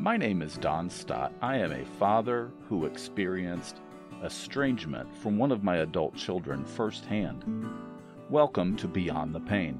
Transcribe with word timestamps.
My 0.00 0.16
name 0.16 0.40
is 0.40 0.56
Don 0.56 0.88
Stott. 0.88 1.30
I 1.42 1.58
am 1.58 1.72
a 1.72 1.84
father 1.84 2.50
who 2.70 2.86
experienced 2.86 3.82
estrangement 4.24 5.14
from 5.16 5.36
one 5.36 5.52
of 5.52 5.62
my 5.62 5.76
adult 5.76 6.16
children 6.16 6.64
firsthand. 6.64 7.44
Welcome 8.30 8.76
to 8.78 8.88
Beyond 8.88 9.34
the 9.34 9.40
Pain, 9.40 9.78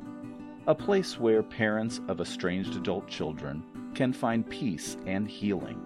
a 0.66 0.74
place 0.74 1.18
where 1.18 1.42
parents 1.42 2.02
of 2.06 2.20
estranged 2.20 2.76
adult 2.76 3.08
children 3.08 3.64
can 3.94 4.12
find 4.12 4.46
peace 4.46 4.98
and 5.06 5.26
healing. 5.26 5.80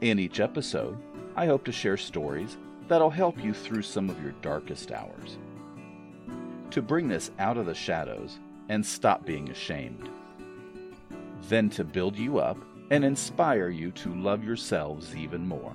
In 0.00 0.18
each 0.18 0.40
episode, 0.40 0.98
I 1.36 1.46
hope 1.46 1.64
to 1.66 1.72
share 1.72 1.96
stories 1.96 2.58
that'll 2.88 3.10
help 3.10 3.44
you 3.44 3.54
through 3.54 3.82
some 3.82 4.10
of 4.10 4.20
your 4.20 4.34
darkest 4.42 4.90
hours. 4.90 5.38
To 6.72 6.82
bring 6.82 7.06
this 7.06 7.30
out 7.38 7.58
of 7.58 7.66
the 7.66 7.74
shadows 7.76 8.40
and 8.68 8.84
stop 8.84 9.24
being 9.24 9.50
ashamed. 9.50 10.08
Then 11.48 11.70
to 11.70 11.84
build 11.84 12.18
you 12.18 12.38
up 12.38 12.58
and 12.92 13.06
inspire 13.06 13.70
you 13.70 13.90
to 13.90 14.14
love 14.14 14.44
yourselves 14.44 15.16
even 15.16 15.46
more. 15.46 15.74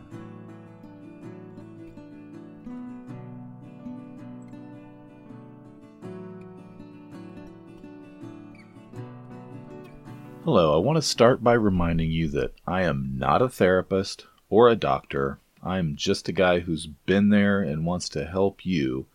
Hello, 10.44 10.76
I 10.76 10.78
want 10.78 10.98
to 10.98 11.02
start 11.02 11.44
by 11.44 11.54
reminding 11.54 12.12
you 12.12 12.28
that 12.28 12.54
I 12.68 12.84
am 12.84 13.16
not 13.18 13.42
a 13.42 13.50
therapist 13.50 14.28
or 14.52 14.70
a 14.70 14.76
doctor. 14.76 15.40
I 15.64 15.80
am 15.80 15.96
just 15.96 16.30
a 16.30 16.32
guy 16.32 16.60
who's 16.60 16.86
been 16.86 17.30
there 17.30 17.64
and 17.64 17.84
wants 17.84 18.10
to 18.10 18.26
help 18.26 18.64
you 18.64 19.08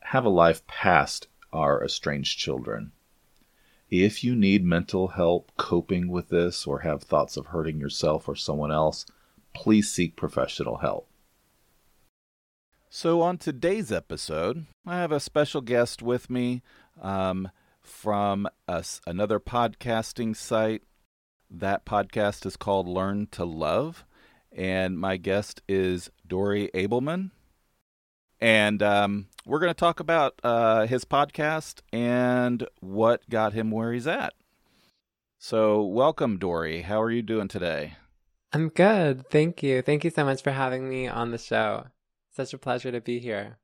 have 0.00 0.24
a 0.24 0.28
life 0.28 0.66
past 0.66 1.28
our 1.52 1.84
estranged 1.84 2.36
children. 2.36 2.90
If 4.02 4.24
you 4.24 4.34
need 4.34 4.64
mental 4.64 5.06
help 5.06 5.52
coping 5.56 6.08
with 6.08 6.28
this 6.28 6.66
or 6.66 6.80
have 6.80 7.04
thoughts 7.04 7.36
of 7.36 7.46
hurting 7.46 7.78
yourself 7.78 8.28
or 8.28 8.34
someone 8.34 8.72
else, 8.72 9.06
please 9.52 9.88
seek 9.88 10.16
professional 10.16 10.78
help. 10.78 11.08
So, 12.90 13.22
on 13.22 13.38
today's 13.38 13.92
episode, 13.92 14.66
I 14.84 14.96
have 14.96 15.12
a 15.12 15.20
special 15.20 15.60
guest 15.60 16.02
with 16.02 16.28
me 16.28 16.62
um, 17.00 17.48
from 17.82 18.48
a, 18.66 18.84
another 19.06 19.38
podcasting 19.38 20.34
site. 20.34 20.82
That 21.48 21.86
podcast 21.86 22.44
is 22.46 22.56
called 22.56 22.88
Learn 22.88 23.28
to 23.30 23.44
Love. 23.44 24.04
And 24.50 24.98
my 24.98 25.18
guest 25.18 25.62
is 25.68 26.10
Dory 26.26 26.68
Abelman. 26.74 27.30
And 28.40 28.82
um, 28.82 29.28
we're 29.46 29.58
going 29.58 29.70
to 29.70 29.74
talk 29.74 30.00
about 30.00 30.40
uh, 30.42 30.86
his 30.86 31.04
podcast 31.04 31.80
and 31.92 32.66
what 32.80 33.28
got 33.28 33.52
him 33.52 33.70
where 33.70 33.92
he's 33.92 34.06
at. 34.06 34.34
So, 35.38 35.82
welcome, 35.82 36.38
Dory. 36.38 36.82
How 36.82 37.02
are 37.02 37.10
you 37.10 37.22
doing 37.22 37.48
today? 37.48 37.96
I'm 38.52 38.68
good. 38.68 39.28
Thank 39.30 39.62
you. 39.62 39.82
Thank 39.82 40.04
you 40.04 40.10
so 40.10 40.24
much 40.24 40.42
for 40.42 40.52
having 40.52 40.88
me 40.88 41.08
on 41.08 41.32
the 41.32 41.38
show. 41.38 41.86
Such 42.30 42.54
a 42.54 42.58
pleasure 42.58 42.92
to 42.92 43.00
be 43.00 43.18
here. 43.18 43.58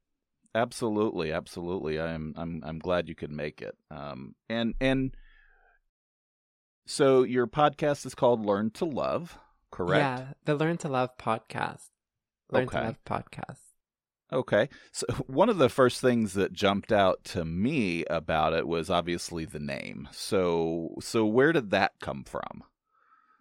Absolutely, 0.55 1.33
absolutely. 1.33 2.01
I'm 2.01 2.35
I'm 2.37 2.63
I'm 2.67 2.79
glad 2.81 3.09
you 3.09 3.15
could 3.15 3.31
make 3.31 3.63
it. 3.63 3.77
Um, 3.91 4.35
and 4.49 4.75
and 4.81 5.15
so 6.87 7.23
your 7.23 7.47
podcast 7.47 8.05
is 8.05 8.17
called 8.17 8.45
Learn 8.45 8.71
to 8.73 8.85
Love, 8.85 9.39
correct? 9.71 10.01
Yeah, 10.01 10.27
the 10.45 10.57
Learn 10.57 10.77
to 10.79 10.89
Love 10.89 11.17
podcast. 11.19 11.87
Learn 12.51 12.65
okay. 12.65 12.81
to 12.81 12.85
Love 12.87 12.99
podcast. 13.07 13.70
Okay. 14.33 14.69
So 14.93 15.07
one 15.27 15.49
of 15.49 15.59
the 15.59 15.69
first 15.69 16.01
things 16.01 16.35
that 16.35 16.53
jumped 16.53 16.93
out 16.93 17.25
to 17.25 17.45
me 17.45 18.05
about 18.07 18.53
it 18.53 18.67
was 18.67 18.91
obviously 18.91 19.45
the 19.45 19.61
name. 19.61 20.09
So 20.13 20.95
so 21.01 21.27
where 21.27 21.53
did 21.53 21.71
that 21.71 21.93
come 22.01 22.25
from? 22.25 22.65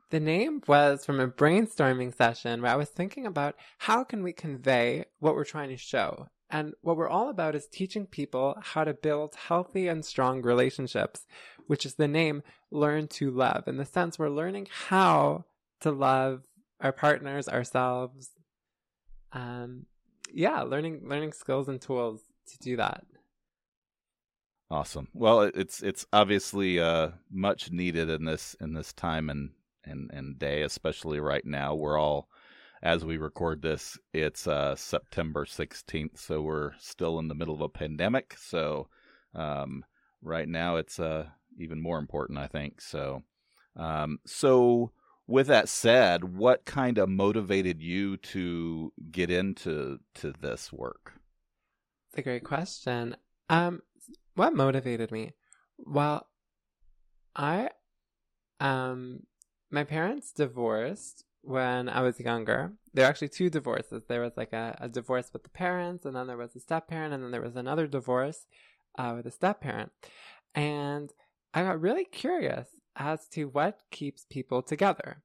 The 0.10 0.20
name 0.20 0.64
was 0.68 1.06
from 1.06 1.20
a 1.20 1.28
brainstorming 1.28 2.16
session 2.16 2.62
where 2.62 2.72
I 2.72 2.78
was 2.78 2.90
thinking 2.90 3.28
about 3.28 3.56
how 3.78 4.04
can 4.04 4.24
we 4.24 4.34
convey 4.34 5.06
what 5.20 5.36
we're 5.36 5.44
trying 5.44 5.70
to 5.70 5.78
show. 5.78 6.28
And 6.50 6.74
what 6.82 6.98
we're 6.98 7.08
all 7.08 7.30
about 7.30 7.54
is 7.54 7.68
teaching 7.68 8.08
people 8.08 8.58
how 8.60 8.84
to 8.84 8.96
build 8.96 9.36
healthy 9.36 9.88
and 9.88 10.04
strong 10.04 10.42
relationships, 10.42 11.28
which 11.68 11.86
is 11.86 11.94
the 11.94 12.08
name 12.08 12.42
Learn 12.72 13.08
to 13.10 13.30
Love. 13.30 13.68
In 13.68 13.78
the 13.78 13.86
sense, 13.86 14.18
we're 14.18 14.30
learning 14.30 14.68
how 14.88 15.46
to 15.82 15.92
love 15.92 16.42
our 16.82 16.92
partners, 16.92 17.48
ourselves, 17.48 18.32
um, 19.32 19.86
yeah, 20.34 20.62
learning 20.62 21.01
learning 21.07 21.34
skills 21.34 21.67
and 21.67 21.81
tools 21.81 22.22
to 22.47 22.57
do 22.59 22.78
that. 22.78 23.03
Awesome. 24.72 25.07
Well, 25.13 25.41
it's 25.41 25.81
it's 25.81 26.06
obviously 26.13 26.79
uh, 26.79 27.09
much 27.31 27.72
needed 27.72 28.09
in 28.09 28.25
this 28.25 28.56
in 28.62 28.73
this 28.73 28.94
time 28.94 29.29
and 29.29 29.50
and 29.84 30.12
and 30.13 30.38
day, 30.38 30.62
especially 30.62 31.19
right 31.19 31.44
now. 31.44 31.73
We're 31.73 31.97
all, 31.97 32.29
as 32.84 33.03
we 33.03 33.17
record 33.17 33.63
this, 33.63 33.97
it's 34.13 34.47
uh, 34.47 34.75
September 34.75 35.45
sixteenth, 35.45 36.19
so 36.19 36.41
we're 36.41 36.73
still 36.78 37.17
in 37.17 37.28
the 37.28 37.35
middle 37.35 37.56
of 37.56 37.61
a 37.61 37.69
pandemic. 37.69 38.35
So 38.38 38.90
um, 39.34 39.85
right 40.22 40.47
now, 40.47 40.75
it's 40.75 41.00
uh, 41.00 41.25
even 41.57 41.81
more 41.81 41.97
important, 41.97 42.38
I 42.38 42.47
think. 42.47 42.79
So 42.79 43.23
um, 43.75 44.19
so 44.28 44.91
with 45.29 45.45
that 45.47 45.69
said, 45.69 46.35
what 46.35 46.66
kind 46.66 46.97
of 46.97 47.07
motivated 47.07 47.81
you 47.84 48.17
to 48.17 48.91
get 49.12 49.29
into 49.29 50.00
to 50.16 50.34
this 50.41 50.73
work? 50.73 51.13
It's 52.09 52.17
a 52.17 52.22
great 52.23 52.44
question. 52.44 53.16
Um, 53.47 53.81
what 54.34 54.56
motivated 54.56 55.12
me? 55.12 55.34
Well, 55.78 56.25
I, 57.35 57.69
um, 58.59 59.22
my 59.69 59.84
parents 59.84 60.31
divorced 60.31 61.25
when 61.41 61.90
I 61.90 62.01
was 62.01 62.19
younger. 62.19 62.73
There 62.96 63.06
were 63.06 63.09
actually 63.09 63.29
two 63.29 63.51
divorces. 63.51 64.03
There 64.07 64.22
was 64.22 64.34
like 64.35 64.51
a, 64.51 64.75
a 64.81 64.90
divorce 64.90 65.29
with 65.31 65.44
the 65.44 65.50
parents, 65.50 66.06
and 66.06 66.16
then 66.16 66.25
there 66.25 66.38
was 66.38 66.56
a 66.56 66.59
step 66.59 66.88
parent, 66.88 67.13
and 67.13 67.23
then 67.23 67.31
there 67.31 67.41
was 67.41 67.56
another 67.56 67.85
divorce 67.85 68.47
uh, 68.97 69.13
with 69.16 69.28
a 69.28 69.31
step 69.31 69.61
parent. 69.61 69.91
And 70.56 71.13
I 71.53 71.61
got 71.61 71.79
really 71.79 72.06
curious 72.06 72.67
as 73.00 73.28
to 73.30 73.46
what 73.46 73.80
keeps 73.90 74.26
people 74.30 74.62
together. 74.62 75.24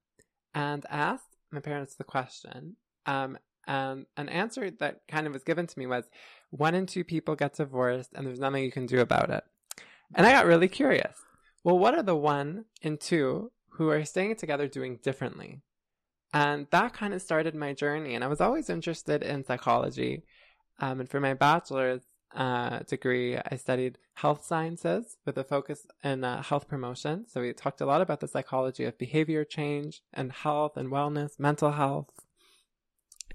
And 0.54 0.86
asked 0.88 1.36
my 1.50 1.60
parents 1.60 1.96
the 1.96 2.04
question. 2.04 2.76
Um, 3.06 3.36
and 3.66 4.06
an 4.16 4.28
answer 4.28 4.70
that 4.70 5.00
kind 5.08 5.26
of 5.26 5.32
was 5.32 5.42
given 5.42 5.66
to 5.66 5.78
me 5.78 5.86
was 5.86 6.04
one 6.50 6.74
in 6.74 6.86
two 6.86 7.02
people 7.02 7.34
get 7.34 7.56
divorced 7.56 8.10
and 8.14 8.26
there's 8.26 8.38
nothing 8.38 8.62
you 8.62 8.70
can 8.70 8.86
do 8.86 9.00
about 9.00 9.30
it. 9.30 9.42
And 10.14 10.26
I 10.26 10.32
got 10.32 10.46
really 10.46 10.68
curious. 10.68 11.16
Well, 11.64 11.78
what 11.78 11.94
are 11.94 12.02
the 12.02 12.16
one 12.16 12.66
in 12.82 12.98
two 12.98 13.50
who 13.70 13.88
are 13.88 14.04
staying 14.04 14.36
together 14.36 14.68
doing 14.68 15.00
differently? 15.02 15.62
And 16.32 16.66
that 16.70 16.92
kind 16.92 17.14
of 17.14 17.22
started 17.22 17.54
my 17.54 17.72
journey. 17.72 18.14
And 18.14 18.22
I 18.22 18.28
was 18.28 18.40
always 18.40 18.70
interested 18.70 19.22
in 19.22 19.44
psychology. 19.44 20.24
Um, 20.78 21.00
and 21.00 21.08
for 21.08 21.20
my 21.20 21.34
bachelor's, 21.34 22.02
uh, 22.34 22.80
degree, 22.80 23.36
I 23.36 23.56
studied 23.56 23.98
health 24.14 24.44
sciences 24.44 25.16
with 25.24 25.38
a 25.38 25.44
focus 25.44 25.86
in 26.02 26.24
uh, 26.24 26.42
health 26.42 26.68
promotion. 26.68 27.26
So 27.28 27.40
we 27.40 27.52
talked 27.52 27.80
a 27.80 27.86
lot 27.86 28.00
about 28.00 28.20
the 28.20 28.28
psychology 28.28 28.84
of 28.84 28.98
behavior 28.98 29.44
change 29.44 30.02
and 30.12 30.32
health 30.32 30.76
and 30.76 30.90
wellness, 30.90 31.38
mental 31.38 31.72
health. 31.72 32.10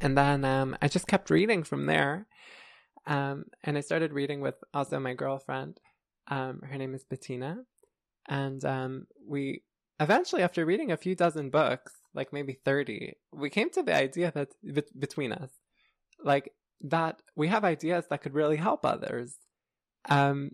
And 0.01 0.17
then 0.17 0.45
um, 0.45 0.77
I 0.81 0.87
just 0.87 1.07
kept 1.07 1.29
reading 1.29 1.63
from 1.63 1.85
there. 1.85 2.27
Um, 3.07 3.45
and 3.63 3.77
I 3.77 3.81
started 3.81 4.13
reading 4.13 4.41
with 4.41 4.55
also 4.73 4.99
my 4.99 5.13
girlfriend. 5.13 5.79
Um, 6.27 6.61
her 6.69 6.77
name 6.77 6.93
is 6.93 7.03
Bettina. 7.03 7.63
And 8.27 8.63
um, 8.65 9.07
we 9.27 9.63
eventually, 9.99 10.43
after 10.43 10.65
reading 10.65 10.91
a 10.91 10.97
few 10.97 11.15
dozen 11.15 11.49
books, 11.49 11.93
like 12.13 12.33
maybe 12.33 12.59
30, 12.65 13.13
we 13.33 13.49
came 13.49 13.69
to 13.71 13.83
the 13.83 13.95
idea 13.95 14.31
that 14.35 14.49
be- 14.61 14.83
between 14.97 15.31
us, 15.31 15.51
like 16.23 16.53
that 16.81 17.21
we 17.35 17.47
have 17.47 17.63
ideas 17.63 18.05
that 18.09 18.21
could 18.21 18.33
really 18.33 18.57
help 18.57 18.85
others. 18.85 19.37
Um, 20.07 20.51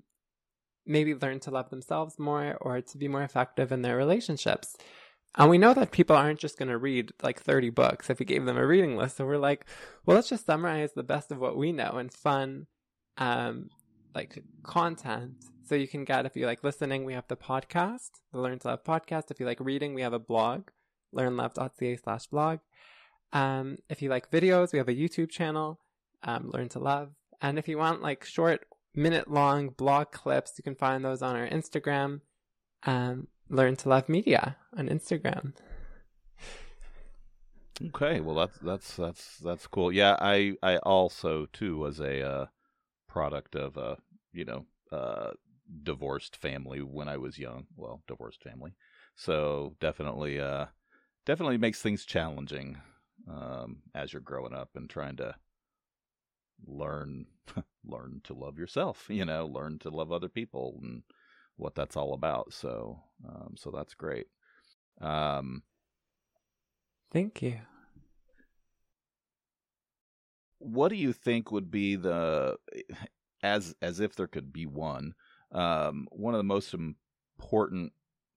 maybe 0.85 1.15
learn 1.15 1.39
to 1.41 1.51
love 1.51 1.69
themselves 1.69 2.19
more 2.19 2.57
or 2.61 2.81
to 2.81 2.97
be 2.97 3.07
more 3.07 3.23
effective 3.23 3.71
in 3.71 3.81
their 3.81 3.97
relationships. 3.97 4.75
And 5.37 5.49
we 5.49 5.57
know 5.57 5.73
that 5.73 5.91
people 5.91 6.15
aren't 6.15 6.39
just 6.39 6.57
going 6.57 6.69
to 6.69 6.77
read 6.77 7.11
like 7.21 7.41
30 7.41 7.69
books 7.71 8.09
if 8.09 8.19
we 8.19 8.25
gave 8.25 8.45
them 8.45 8.57
a 8.57 8.65
reading 8.65 8.95
list. 8.95 9.17
So 9.17 9.25
we're 9.25 9.37
like, 9.37 9.65
well, 10.05 10.15
let's 10.15 10.29
just 10.29 10.45
summarize 10.45 10.93
the 10.93 11.03
best 11.03 11.31
of 11.31 11.39
what 11.39 11.57
we 11.57 11.71
know 11.71 11.97
in 11.97 12.09
fun, 12.09 12.67
um, 13.17 13.69
like 14.13 14.41
content. 14.63 15.33
So 15.67 15.75
you 15.75 15.87
can 15.87 16.05
get, 16.05 16.25
if 16.25 16.35
you 16.35 16.45
like 16.45 16.63
listening, 16.63 17.03
we 17.03 17.13
have 17.13 17.27
the 17.27 17.35
podcast, 17.35 18.11
the 18.31 18.39
Learn 18.39 18.59
to 18.59 18.69
Love 18.69 18.83
podcast. 18.83 19.31
If 19.31 19.39
you 19.39 19.45
like 19.45 19.59
reading, 19.59 19.93
we 19.93 20.03
have 20.03 20.13
a 20.13 20.19
blog, 20.19 20.69
learnlove.ca 21.13 21.97
slash 21.97 22.27
blog. 22.27 22.59
Um, 23.33 23.77
if 23.89 24.01
you 24.01 24.09
like 24.09 24.31
videos, 24.31 24.71
we 24.71 24.79
have 24.79 24.87
a 24.87 24.93
YouTube 24.93 25.29
channel, 25.29 25.79
um, 26.25 26.49
Learn 26.53 26.69
to 26.69 26.79
Love. 26.79 27.11
And 27.41 27.57
if 27.57 27.67
you 27.67 27.77
want 27.77 28.01
like 28.01 28.25
short 28.25 28.65
minute 28.93 29.29
long 29.29 29.69
blog 29.69 30.11
clips, 30.11 30.53
you 30.57 30.63
can 30.63 30.75
find 30.75 31.03
those 31.03 31.21
on 31.21 31.35
our 31.35 31.47
Instagram. 31.47 32.21
Um, 32.83 33.27
learn 33.49 33.75
to 33.77 33.89
love 33.89 34.09
media 34.09 34.57
on 34.77 34.89
Instagram. 34.89 35.53
Okay, 37.87 38.21
well 38.21 38.35
that's 38.35 38.57
that's 38.59 38.95
that's 38.95 39.37
that's 39.39 39.67
cool. 39.67 39.91
Yeah, 39.91 40.15
I 40.19 40.55
I 40.63 40.77
also 40.77 41.45
too 41.51 41.77
was 41.77 41.99
a 41.99 42.25
uh, 42.25 42.45
product 43.07 43.55
of 43.55 43.75
a 43.75 43.97
you 44.31 44.45
know 44.45 44.65
uh, 44.91 45.31
divorced 45.83 46.37
family 46.37 46.79
when 46.81 47.09
I 47.09 47.17
was 47.17 47.37
young. 47.37 47.65
Well, 47.75 48.01
divorced 48.07 48.41
family, 48.43 48.75
so 49.15 49.75
definitely 49.81 50.39
uh, 50.39 50.67
definitely 51.25 51.57
makes 51.57 51.81
things 51.81 52.05
challenging 52.05 52.77
um, 53.29 53.81
as 53.93 54.13
you're 54.13 54.21
growing 54.21 54.53
up 54.53 54.69
and 54.75 54.89
trying 54.89 55.17
to 55.17 55.35
learn 56.65 57.25
learn 57.85 58.21
to 58.25 58.33
love 58.33 58.57
yourself. 58.57 59.05
You 59.09 59.25
know, 59.25 59.45
learn 59.45 59.79
to 59.79 59.89
love 59.89 60.11
other 60.11 60.29
people 60.29 60.79
and 60.81 61.03
what 61.57 61.75
that's 61.75 61.95
all 61.95 62.13
about. 62.13 62.53
So, 62.53 62.99
um, 63.27 63.55
so 63.57 63.71
that's 63.71 63.93
great. 63.93 64.27
Um, 65.01 65.63
Thank 67.11 67.41
you. 67.41 67.59
What 70.59 70.89
do 70.89 70.95
you 70.95 71.13
think 71.13 71.49
would 71.49 71.71
be 71.71 71.95
the, 71.95 72.57
as 73.41 73.73
as 73.81 73.99
if 73.99 74.15
there 74.15 74.27
could 74.27 74.51
be 74.51 74.65
one, 74.65 75.13
um, 75.53 76.07
one 76.11 76.33
of 76.33 76.39
the 76.39 76.43
most 76.43 76.73
important 76.73 77.93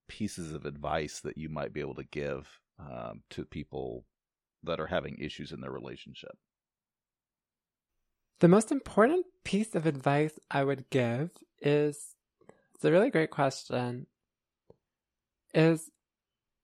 pieces 0.07 0.53
of 0.53 0.65
advice 0.65 1.21
that 1.21 1.37
you 1.37 1.49
might 1.49 1.73
be 1.73 1.81
able 1.81 1.97
to 1.97 2.05
give 2.05 2.61
um, 2.79 3.23
to 3.31 3.45
people 3.45 4.05
that 4.63 4.79
are 4.79 4.87
having 4.87 5.17
issues 5.19 5.51
in 5.51 5.61
their 5.61 5.73
relationship? 5.73 6.39
The 8.41 8.49
most 8.49 8.71
important 8.71 9.27
piece 9.43 9.75
of 9.75 9.85
advice 9.87 10.39
I 10.51 10.63
would 10.63 10.89
give 10.91 11.31
is 11.61 12.15
it's 12.75 12.85
a 12.85 12.93
really 12.93 13.11
great 13.11 13.31
question. 13.31 14.07
Is 15.53 15.91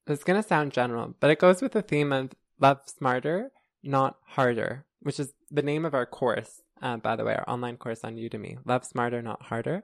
it's 0.07 0.23
going 0.23 0.41
to 0.41 0.49
sound 0.49 0.73
general, 0.73 1.15
but 1.19 1.31
it 1.31 1.41
goes 1.41 1.61
with 1.61 1.73
the 1.73 1.83
theme 1.83 2.13
of 2.13 2.33
love 2.61 2.83
smarter, 2.87 3.51
not 3.83 4.17
harder, 4.25 4.85
which 5.01 5.19
is 5.19 5.33
the 5.51 5.63
name 5.63 5.85
of 5.85 5.95
our 5.95 6.07
course, 6.07 6.63
uh, 6.81 6.99
by 6.99 7.17
the 7.17 7.25
way, 7.25 7.35
our 7.35 7.49
online 7.49 7.77
course 7.77 8.05
on 8.05 8.17
Udemy. 8.17 8.59
Love 8.65 8.85
smarter, 8.85 9.21
not 9.21 9.43
harder. 9.43 9.83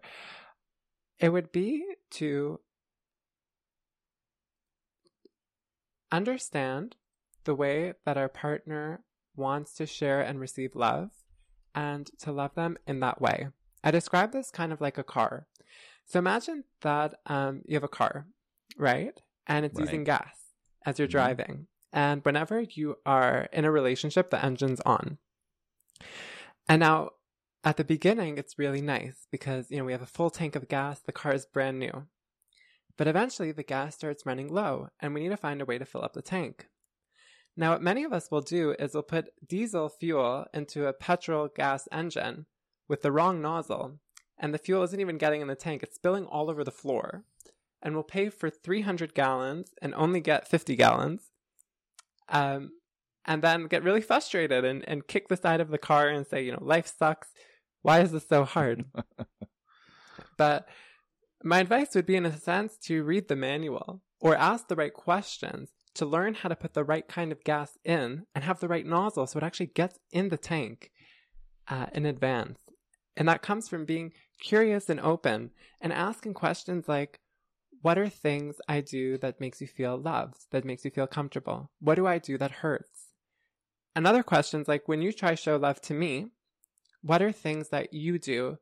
It 1.18 1.30
would 1.30 1.50
be 1.50 1.84
to 2.12 2.60
understand 6.12 6.96
the 7.44 7.54
way 7.54 7.94
that 8.04 8.16
our 8.16 8.28
partner 8.28 9.02
wants 9.34 9.74
to 9.74 9.86
share 9.86 10.20
and 10.20 10.38
receive 10.38 10.76
love 10.76 11.10
and 11.74 12.10
to 12.20 12.32
love 12.32 12.54
them 12.54 12.76
in 12.86 13.00
that 13.00 13.20
way. 13.20 13.48
I 13.82 13.90
describe 13.90 14.32
this 14.32 14.50
kind 14.50 14.72
of 14.72 14.80
like 14.80 14.98
a 14.98 15.04
car. 15.04 15.46
So 16.06 16.18
imagine 16.18 16.64
that 16.82 17.14
um, 17.26 17.62
you 17.66 17.74
have 17.74 17.84
a 17.84 17.88
car, 17.88 18.26
right? 18.76 19.18
And 19.46 19.64
it's 19.64 19.78
right. 19.78 19.86
using 19.86 20.04
gas 20.04 20.36
as 20.84 20.98
you're 20.98 21.08
mm-hmm. 21.08 21.12
driving. 21.12 21.66
And 21.92 22.24
whenever 22.24 22.60
you 22.60 22.96
are 23.04 23.48
in 23.52 23.64
a 23.64 23.70
relationship, 23.70 24.30
the 24.30 24.44
engine's 24.44 24.80
on. 24.80 25.18
And 26.68 26.80
now, 26.80 27.10
at 27.62 27.76
the 27.76 27.84
beginning, 27.84 28.38
it's 28.38 28.58
really 28.58 28.80
nice 28.80 29.26
because, 29.30 29.70
you 29.70 29.78
know, 29.78 29.84
we 29.84 29.92
have 29.92 30.02
a 30.02 30.06
full 30.06 30.30
tank 30.30 30.56
of 30.56 30.68
gas, 30.68 31.00
the 31.00 31.12
car 31.12 31.34
is 31.34 31.46
brand 31.46 31.78
new. 31.78 32.06
But 32.96 33.06
eventually, 33.06 33.52
the 33.52 33.62
gas 33.62 33.94
starts 33.94 34.24
running 34.24 34.48
low, 34.48 34.88
and 35.00 35.14
we 35.14 35.20
need 35.20 35.30
to 35.30 35.36
find 35.36 35.60
a 35.60 35.64
way 35.64 35.78
to 35.78 35.84
fill 35.84 36.04
up 36.04 36.14
the 36.14 36.22
tank. 36.22 36.68
Now, 37.56 37.72
what 37.72 37.82
many 37.82 38.04
of 38.04 38.12
us 38.12 38.30
will 38.30 38.40
do 38.40 38.74
is 38.78 38.94
we'll 38.94 39.02
put 39.02 39.30
diesel 39.46 39.88
fuel 39.88 40.46
into 40.54 40.86
a 40.86 40.92
petrol 40.92 41.48
gas 41.48 41.88
engine 41.92 42.46
with 42.88 43.02
the 43.02 43.12
wrong 43.12 43.40
nozzle, 43.42 43.98
and 44.38 44.54
the 44.54 44.58
fuel 44.58 44.82
isn't 44.82 45.00
even 45.00 45.18
getting 45.18 45.40
in 45.40 45.48
the 45.48 45.54
tank, 45.54 45.82
it's 45.82 45.96
spilling 45.96 46.26
all 46.26 46.50
over 46.50 46.64
the 46.64 46.70
floor. 46.70 47.24
And 47.82 47.94
we'll 47.94 48.04
pay 48.04 48.28
for 48.28 48.50
300 48.50 49.14
gallons 49.14 49.72
and 49.80 49.94
only 49.94 50.20
get 50.20 50.48
50 50.48 50.76
gallons. 50.76 51.30
Um, 52.28 52.72
and 53.24 53.42
then 53.42 53.66
get 53.66 53.82
really 53.82 54.00
frustrated 54.00 54.64
and, 54.64 54.86
and 54.88 55.06
kick 55.06 55.28
the 55.28 55.36
side 55.36 55.60
of 55.60 55.70
the 55.70 55.78
car 55.78 56.08
and 56.08 56.26
say, 56.26 56.42
you 56.42 56.52
know, 56.52 56.62
life 56.62 56.92
sucks. 56.98 57.28
Why 57.82 58.00
is 58.00 58.12
this 58.12 58.28
so 58.28 58.44
hard? 58.44 58.84
but 60.36 60.68
my 61.42 61.60
advice 61.60 61.94
would 61.94 62.06
be, 62.06 62.16
in 62.16 62.26
a 62.26 62.36
sense, 62.36 62.76
to 62.84 63.02
read 63.02 63.28
the 63.28 63.36
manual 63.36 64.02
or 64.20 64.36
ask 64.36 64.68
the 64.68 64.76
right 64.76 64.92
questions 64.92 65.70
to 65.94 66.06
learn 66.06 66.34
how 66.34 66.48
to 66.48 66.56
put 66.56 66.74
the 66.74 66.84
right 66.84 67.06
kind 67.08 67.32
of 67.32 67.44
gas 67.44 67.76
in 67.84 68.24
and 68.34 68.44
have 68.44 68.60
the 68.60 68.68
right 68.68 68.86
nozzle 68.86 69.26
so 69.26 69.38
it 69.38 69.42
actually 69.42 69.66
gets 69.66 69.98
in 70.12 70.28
the 70.28 70.38
tank 70.38 70.90
uh, 71.68 71.86
in 71.92 72.06
advance. 72.06 72.58
And 73.16 73.28
that 73.28 73.42
comes 73.42 73.68
from 73.68 73.84
being 73.84 74.12
curious 74.40 74.88
and 74.88 75.00
open 75.00 75.50
and 75.80 75.92
asking 75.92 76.34
questions 76.34 76.88
like, 76.88 77.20
what 77.82 77.98
are 77.98 78.08
things 78.08 78.56
I 78.68 78.82
do 78.82 79.18
that 79.18 79.40
makes 79.40 79.60
you 79.60 79.66
feel 79.66 79.96
loved, 79.96 80.46
that 80.52 80.64
makes 80.64 80.84
you 80.84 80.90
feel 80.90 81.06
comfortable? 81.06 81.70
What 81.80 81.94
do 81.94 82.06
I 82.06 82.18
do 82.18 82.38
that 82.38 82.50
hurts? 82.50 83.08
And 83.94 84.06
other 84.06 84.22
questions 84.22 84.68
like, 84.68 84.86
when 84.86 85.02
you 85.02 85.12
try 85.12 85.34
show 85.34 85.56
love 85.56 85.80
to 85.82 85.94
me, 85.94 86.26
what 87.02 87.22
are 87.22 87.32
things 87.32 87.70
that 87.70 87.92
you 87.92 88.18
do? 88.18 88.58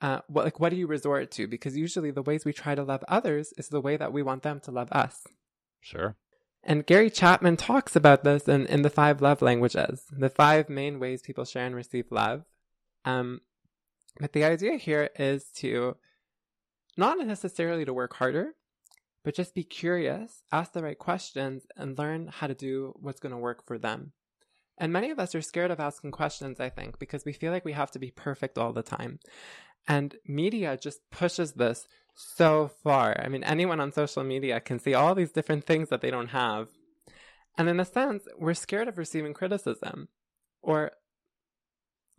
Uh, 0.00 0.20
what, 0.26 0.44
like, 0.44 0.60
what 0.60 0.70
do 0.70 0.76
you 0.76 0.86
resort 0.86 1.30
to? 1.32 1.46
Because 1.46 1.76
usually 1.76 2.10
the 2.10 2.22
ways 2.22 2.44
we 2.44 2.52
try 2.52 2.74
to 2.74 2.82
love 2.82 3.04
others 3.08 3.52
is 3.56 3.68
the 3.68 3.80
way 3.80 3.96
that 3.96 4.12
we 4.12 4.22
want 4.22 4.42
them 4.42 4.60
to 4.60 4.70
love 4.70 4.90
us. 4.92 5.26
Sure. 5.80 6.16
And 6.64 6.86
Gary 6.86 7.10
Chapman 7.10 7.56
talks 7.56 7.96
about 7.96 8.22
this 8.22 8.46
in, 8.46 8.66
in 8.66 8.82
the 8.82 8.90
five 8.90 9.20
love 9.20 9.42
languages, 9.42 10.04
the 10.10 10.30
five 10.30 10.68
main 10.68 11.00
ways 11.00 11.22
people 11.22 11.44
share 11.44 11.66
and 11.66 11.74
receive 11.74 12.06
love. 12.10 12.44
Um, 13.04 13.40
but 14.20 14.32
the 14.32 14.44
idea 14.44 14.76
here 14.76 15.10
is 15.18 15.46
to 15.56 15.96
not 16.96 17.18
necessarily 17.18 17.84
to 17.84 17.94
work 17.94 18.14
harder, 18.14 18.54
but 19.24 19.34
just 19.34 19.54
be 19.54 19.64
curious, 19.64 20.42
ask 20.52 20.72
the 20.72 20.82
right 20.82 20.98
questions, 20.98 21.66
and 21.76 21.98
learn 21.98 22.28
how 22.28 22.46
to 22.46 22.54
do 22.54 22.92
what's 23.00 23.20
going 23.20 23.32
to 23.32 23.38
work 23.38 23.66
for 23.66 23.78
them. 23.78 24.12
And 24.78 24.92
many 24.92 25.10
of 25.10 25.18
us 25.18 25.34
are 25.34 25.42
scared 25.42 25.70
of 25.70 25.80
asking 25.80 26.12
questions, 26.12 26.60
I 26.60 26.68
think, 26.68 26.98
because 26.98 27.24
we 27.24 27.32
feel 27.32 27.52
like 27.52 27.64
we 27.64 27.72
have 27.72 27.90
to 27.92 27.98
be 27.98 28.10
perfect 28.10 28.58
all 28.58 28.72
the 28.72 28.82
time. 28.82 29.18
And 29.86 30.14
media 30.26 30.76
just 30.76 31.00
pushes 31.10 31.52
this 31.52 31.86
so 32.14 32.70
far. 32.82 33.20
I 33.20 33.28
mean, 33.28 33.44
anyone 33.44 33.80
on 33.80 33.92
social 33.92 34.24
media 34.24 34.60
can 34.60 34.78
see 34.78 34.94
all 34.94 35.14
these 35.14 35.32
different 35.32 35.64
things 35.64 35.88
that 35.88 36.00
they 36.00 36.10
don't 36.10 36.28
have. 36.28 36.68
And 37.58 37.68
in 37.68 37.80
a 37.80 37.84
sense, 37.84 38.24
we're 38.38 38.54
scared 38.54 38.88
of 38.88 38.98
receiving 38.98 39.34
criticism 39.34 40.08
or 40.62 40.92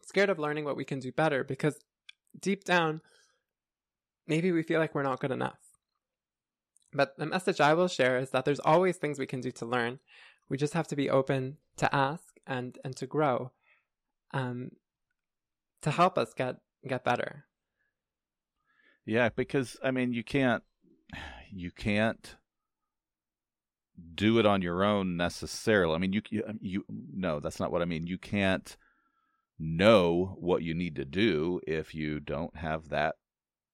scared 0.04 0.30
of 0.30 0.40
learning 0.40 0.66
what 0.66 0.78
we 0.78 0.86
can 0.86 1.00
do 1.00 1.12
better 1.12 1.44
because 1.44 1.80
deep 2.40 2.64
down, 2.64 3.02
maybe 4.28 4.52
we 4.52 4.64
feel 4.64 4.80
like 4.80 4.94
we're 4.94 5.04
not 5.04 5.20
good 5.20 5.32
enough. 5.32 5.60
But 6.94 7.18
the 7.18 7.26
message 7.26 7.60
I 7.60 7.74
will 7.74 7.88
share 7.88 8.20
is 8.20 8.30
that 8.32 8.46
there's 8.46 8.60
always 8.60 8.98
things 8.98 9.18
we 9.18 9.26
can 9.26 9.42
do 9.42 9.52
to 9.52 9.66
learn. 9.66 10.00
We 10.50 10.58
just 10.58 10.74
have 10.74 10.88
to 10.90 10.96
be 10.96 11.10
open 11.10 11.58
to 11.78 11.94
ask 11.96 12.40
and, 12.46 12.78
and 12.84 12.96
to 12.98 13.08
grow 13.08 13.52
um, 14.34 14.72
to 15.82 15.92
help 15.92 16.18
us 16.18 16.34
get, 16.34 16.58
get 16.88 17.04
better. 17.04 17.46
Yeah, 19.06 19.30
because 19.36 19.78
I 19.84 19.92
mean, 19.92 20.14
you 20.14 20.24
can't, 20.24 20.64
you 21.52 21.72
can't 21.72 22.36
do 24.16 24.40
it 24.40 24.46
on 24.46 24.62
your 24.62 24.84
own 24.84 25.18
necessarily. 25.18 25.96
I 25.96 25.98
mean, 25.98 26.14
you, 26.14 26.22
you, 26.30 26.44
you, 26.62 26.86
no, 26.90 27.40
that's 27.40 27.60
not 27.60 27.72
what 27.72 27.82
I 27.82 27.86
mean. 27.86 28.08
You 28.08 28.18
can't 28.18 28.76
know 29.60 30.36
what 30.40 30.64
you 30.64 30.74
need 30.74 30.96
to 30.96 31.06
do 31.06 31.60
if 31.68 31.94
you 31.94 32.20
don't 32.20 32.58
have 32.58 32.90
that 32.90 33.16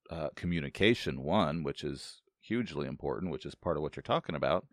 uh, 0.09 0.29
communication 0.36 1.24
one 1.24 1.63
which 1.63 1.83
is 1.83 2.21
hugely 2.41 2.88
important 2.88 3.31
which 3.31 3.45
is 3.45 3.53
part 3.55 3.77
of 3.77 3.83
what 3.83 3.95
you're 3.95 4.01
talking 4.01 4.36
about 4.36 4.65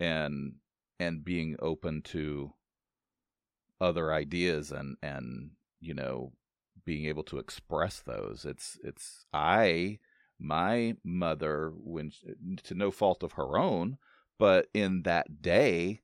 and 0.00 0.54
and 0.98 1.24
being 1.24 1.56
open 1.60 2.02
to 2.02 2.52
other 3.80 4.12
ideas 4.12 4.70
and 4.72 4.96
and 5.02 5.50
you 5.80 5.94
know 5.94 6.32
being 6.84 7.06
able 7.06 7.22
to 7.22 7.38
express 7.38 8.00
those 8.00 8.44
it's 8.44 8.78
it's 8.82 9.24
i 9.32 9.98
my 10.38 10.94
mother 11.04 11.72
when 11.76 12.10
to 12.62 12.74
no 12.74 12.90
fault 12.90 13.22
of 13.22 13.32
her 13.32 13.56
own 13.56 13.96
but 14.38 14.66
in 14.74 15.02
that 15.02 15.40
day 15.42 16.00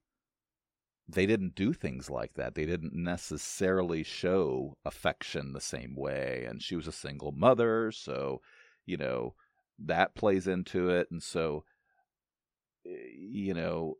they 1.08 1.24
didn't 1.24 1.54
do 1.54 1.72
things 1.72 2.10
like 2.10 2.34
that. 2.34 2.54
They 2.54 2.66
didn't 2.66 2.92
necessarily 2.92 4.02
show 4.02 4.76
affection 4.84 5.52
the 5.52 5.60
same 5.60 5.96
way. 5.96 6.44
And 6.46 6.62
she 6.62 6.76
was 6.76 6.86
a 6.86 6.92
single 6.92 7.32
mother, 7.32 7.90
so 7.90 8.42
you 8.84 8.96
know, 8.96 9.34
that 9.78 10.14
plays 10.14 10.46
into 10.46 10.90
it. 10.90 11.08
And 11.10 11.22
so, 11.22 11.64
eh, 12.86 12.90
you 13.16 13.54
know, 13.54 13.96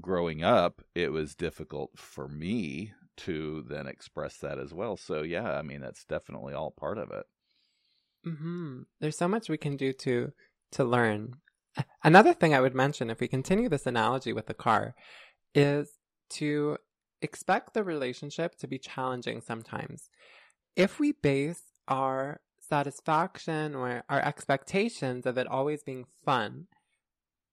growing 0.00 0.42
up, 0.42 0.82
it 0.94 1.12
was 1.12 1.34
difficult 1.34 1.90
for 1.96 2.28
me 2.28 2.92
to 3.18 3.64
then 3.68 3.86
express 3.86 4.38
that 4.38 4.58
as 4.58 4.72
well. 4.72 4.96
So, 4.96 5.22
yeah, 5.22 5.52
I 5.52 5.62
mean, 5.62 5.80
that's 5.80 6.04
definitely 6.04 6.54
all 6.54 6.70
part 6.70 6.98
of 6.98 7.10
it. 7.10 7.24
Mm-hmm. 8.26 8.82
There's 9.00 9.18
so 9.18 9.28
much 9.28 9.48
we 9.48 9.58
can 9.58 9.76
do 9.76 9.92
to 9.92 10.32
to 10.72 10.84
learn. 10.84 11.36
Another 12.04 12.32
thing 12.32 12.54
I 12.54 12.60
would 12.60 12.74
mention, 12.74 13.10
if 13.10 13.20
we 13.20 13.28
continue 13.28 13.68
this 13.68 13.86
analogy 13.86 14.32
with 14.32 14.46
the 14.46 14.54
car, 14.54 14.94
is 15.54 15.90
to 16.30 16.78
expect 17.22 17.74
the 17.74 17.84
relationship 17.84 18.56
to 18.58 18.66
be 18.66 18.78
challenging 18.78 19.40
sometimes. 19.40 20.08
If 20.76 20.98
we 20.98 21.12
base 21.12 21.62
our 21.86 22.40
satisfaction 22.60 23.74
or 23.74 24.04
our 24.08 24.20
expectations 24.20 25.26
of 25.26 25.38
it 25.38 25.46
always 25.46 25.82
being 25.82 26.06
fun, 26.24 26.66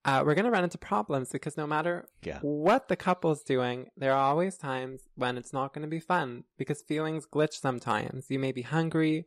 uh, 0.04 0.24
we're 0.26 0.34
going 0.34 0.46
to 0.46 0.52
run 0.52 0.64
into 0.64 0.78
problems 0.78 1.30
because 1.30 1.58
no 1.58 1.68
matter 1.68 2.08
yeah. 2.24 2.40
what 2.42 2.88
the 2.88 2.96
couple's 2.96 3.44
doing, 3.44 3.88
there 3.96 4.14
are 4.14 4.24
always 4.24 4.58
times 4.58 5.02
when 5.16 5.38
it's 5.38 5.54
not 5.54 5.74
going 5.74 5.84
to 5.84 5.88
be 5.88 6.00
fun 6.00 6.44
because 6.58 6.82
feelings 6.82 7.28
glitch 7.32 7.54
sometimes. 7.54 8.26
You 8.30 8.40
may 8.40 8.52
be 8.52 8.64
hungry, 8.64 9.26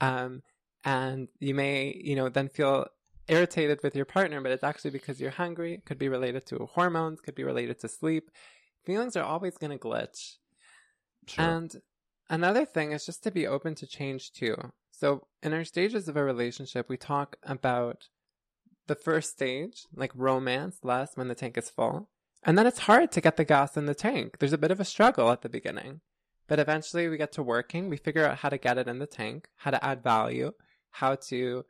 um, 0.00 0.42
and 0.82 1.28
you 1.40 1.54
may, 1.54 2.00
you 2.02 2.16
know, 2.16 2.30
then 2.30 2.48
feel 2.48 2.86
irritated 3.28 3.80
with 3.82 3.94
your 3.94 4.04
partner, 4.06 4.40
but 4.40 4.52
it's 4.52 4.64
actually 4.64 4.90
because 4.90 5.20
you're 5.20 5.30
hungry. 5.30 5.74
It 5.74 5.84
could 5.84 5.98
be 5.98 6.08
related 6.08 6.46
to 6.46 6.68
hormones, 6.72 7.20
could 7.20 7.34
be 7.34 7.44
related 7.44 7.80
to 7.80 7.88
sleep. 7.88 8.30
Feelings 8.84 9.16
are 9.16 9.24
always 9.24 9.58
going 9.58 9.72
to 9.72 9.78
glitch. 9.78 10.36
Sure. 11.26 11.44
And 11.44 11.74
another 12.30 12.64
thing 12.64 12.92
is 12.92 13.06
just 13.06 13.22
to 13.24 13.30
be 13.30 13.46
open 13.46 13.74
to 13.76 13.86
change 13.86 14.32
too. 14.32 14.56
So, 14.90 15.26
in 15.42 15.52
our 15.52 15.64
stages 15.64 16.08
of 16.08 16.16
a 16.16 16.24
relationship, 16.24 16.88
we 16.88 16.96
talk 16.96 17.36
about 17.42 18.08
the 18.86 18.94
first 18.94 19.30
stage, 19.30 19.86
like 19.94 20.12
romance, 20.14 20.78
lasts 20.82 21.16
when 21.16 21.28
the 21.28 21.34
tank 21.34 21.56
is 21.56 21.70
full. 21.70 22.08
And 22.42 22.58
then 22.58 22.66
it's 22.66 22.80
hard 22.80 23.10
to 23.12 23.20
get 23.20 23.36
the 23.36 23.44
gas 23.44 23.76
in 23.76 23.86
the 23.86 23.94
tank. 23.94 24.38
There's 24.38 24.52
a 24.52 24.58
bit 24.58 24.70
of 24.70 24.80
a 24.80 24.84
struggle 24.84 25.30
at 25.30 25.42
the 25.42 25.48
beginning. 25.48 26.00
But 26.46 26.58
eventually 26.58 27.08
we 27.08 27.16
get 27.16 27.32
to 27.32 27.42
working, 27.42 27.88
we 27.88 27.96
figure 27.96 28.26
out 28.26 28.38
how 28.38 28.50
to 28.50 28.58
get 28.58 28.76
it 28.76 28.86
in 28.86 28.98
the 28.98 29.06
tank, 29.06 29.48
how 29.56 29.70
to 29.70 29.82
add 29.82 30.02
value, 30.02 30.52
how 30.90 31.14
to 31.28 31.64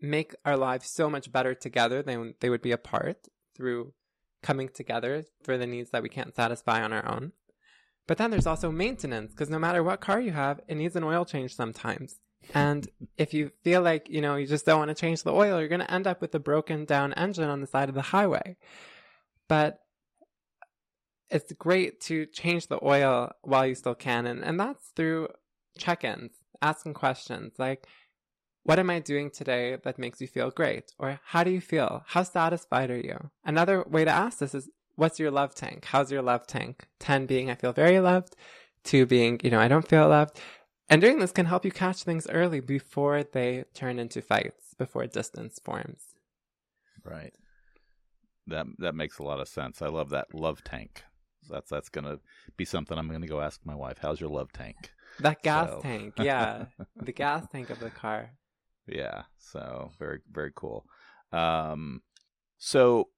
make 0.00 0.36
our 0.44 0.56
lives 0.56 0.88
so 0.88 1.10
much 1.10 1.32
better 1.32 1.54
together 1.54 2.02
than 2.02 2.34
they 2.38 2.48
would 2.48 2.62
be 2.62 2.70
apart 2.70 3.26
through 3.56 3.92
coming 4.40 4.68
together 4.68 5.24
for 5.42 5.58
the 5.58 5.66
needs 5.66 5.90
that 5.90 6.04
we 6.04 6.08
can't 6.08 6.36
satisfy 6.36 6.80
on 6.80 6.92
our 6.92 7.06
own. 7.08 7.32
But 8.06 8.18
then 8.18 8.30
there's 8.30 8.46
also 8.46 8.70
maintenance, 8.70 9.32
because 9.32 9.50
no 9.50 9.58
matter 9.58 9.82
what 9.82 10.00
car 10.00 10.20
you 10.20 10.30
have, 10.30 10.60
it 10.68 10.76
needs 10.76 10.94
an 10.94 11.02
oil 11.02 11.24
change 11.24 11.56
sometimes. 11.56 12.20
And 12.54 12.88
if 13.16 13.34
you 13.34 13.50
feel 13.62 13.82
like, 13.82 14.08
you 14.08 14.20
know, 14.20 14.36
you 14.36 14.46
just 14.46 14.66
don't 14.66 14.78
want 14.78 14.88
to 14.88 14.94
change 14.94 15.22
the 15.22 15.32
oil, 15.32 15.58
you're 15.58 15.68
going 15.68 15.80
to 15.80 15.90
end 15.90 16.06
up 16.06 16.20
with 16.20 16.34
a 16.34 16.38
broken 16.38 16.84
down 16.84 17.12
engine 17.14 17.48
on 17.48 17.60
the 17.60 17.66
side 17.66 17.88
of 17.88 17.94
the 17.94 18.02
highway. 18.02 18.56
But 19.48 19.80
it's 21.30 21.52
great 21.52 22.00
to 22.02 22.26
change 22.26 22.68
the 22.68 22.82
oil 22.82 23.32
while 23.42 23.66
you 23.66 23.74
still 23.74 23.94
can. 23.94 24.26
And, 24.26 24.42
and 24.42 24.58
that's 24.58 24.88
through 24.96 25.28
check 25.76 26.04
ins, 26.04 26.32
asking 26.62 26.94
questions 26.94 27.52
like, 27.58 27.86
what 28.64 28.78
am 28.78 28.90
I 28.90 28.98
doing 28.98 29.30
today 29.30 29.76
that 29.82 29.98
makes 29.98 30.20
you 30.20 30.26
feel 30.26 30.50
great? 30.50 30.92
Or 30.98 31.20
how 31.24 31.44
do 31.44 31.50
you 31.50 31.60
feel? 31.60 32.02
How 32.06 32.22
satisfied 32.22 32.90
are 32.90 33.00
you? 33.00 33.30
Another 33.44 33.82
way 33.88 34.04
to 34.04 34.10
ask 34.10 34.38
this 34.38 34.54
is, 34.54 34.68
what's 34.96 35.18
your 35.18 35.30
love 35.30 35.54
tank? 35.54 35.86
How's 35.86 36.10
your 36.12 36.22
love 36.22 36.46
tank? 36.46 36.86
10 37.00 37.26
being, 37.26 37.50
I 37.50 37.54
feel 37.54 37.72
very 37.72 38.00
loved. 38.00 38.34
Two 38.84 39.06
being, 39.06 39.40
you 39.42 39.50
know, 39.50 39.60
I 39.60 39.68
don't 39.68 39.88
feel 39.88 40.08
loved. 40.08 40.40
And 40.90 41.02
doing 41.02 41.18
this 41.18 41.32
can 41.32 41.46
help 41.46 41.64
you 41.64 41.70
catch 41.70 42.02
things 42.02 42.26
early 42.28 42.60
before 42.60 43.22
they 43.22 43.64
turn 43.74 43.98
into 43.98 44.22
fights, 44.22 44.74
before 44.74 45.06
distance 45.06 45.60
forms. 45.62 46.14
Right. 47.04 47.34
That 48.46 48.66
that 48.78 48.94
makes 48.94 49.18
a 49.18 49.22
lot 49.22 49.40
of 49.40 49.48
sense. 49.48 49.82
I 49.82 49.88
love 49.88 50.10
that 50.10 50.34
love 50.34 50.64
tank. 50.64 51.04
That's 51.50 51.68
that's 51.68 51.90
gonna 51.90 52.18
be 52.56 52.64
something 52.64 52.96
I'm 52.96 53.10
gonna 53.10 53.26
go 53.26 53.40
ask 53.40 53.60
my 53.64 53.74
wife. 53.74 53.98
How's 54.00 54.20
your 54.20 54.30
love 54.30 54.52
tank? 54.52 54.76
That 55.20 55.42
gas 55.42 55.68
so. 55.68 55.80
tank, 55.82 56.14
yeah, 56.18 56.66
the 56.96 57.12
gas 57.12 57.46
tank 57.50 57.70
of 57.70 57.80
the 57.80 57.90
car. 57.90 58.30
Yeah. 58.86 59.24
So 59.36 59.90
very 59.98 60.20
very 60.30 60.52
cool. 60.54 60.86
Um, 61.32 62.00
so 62.56 63.08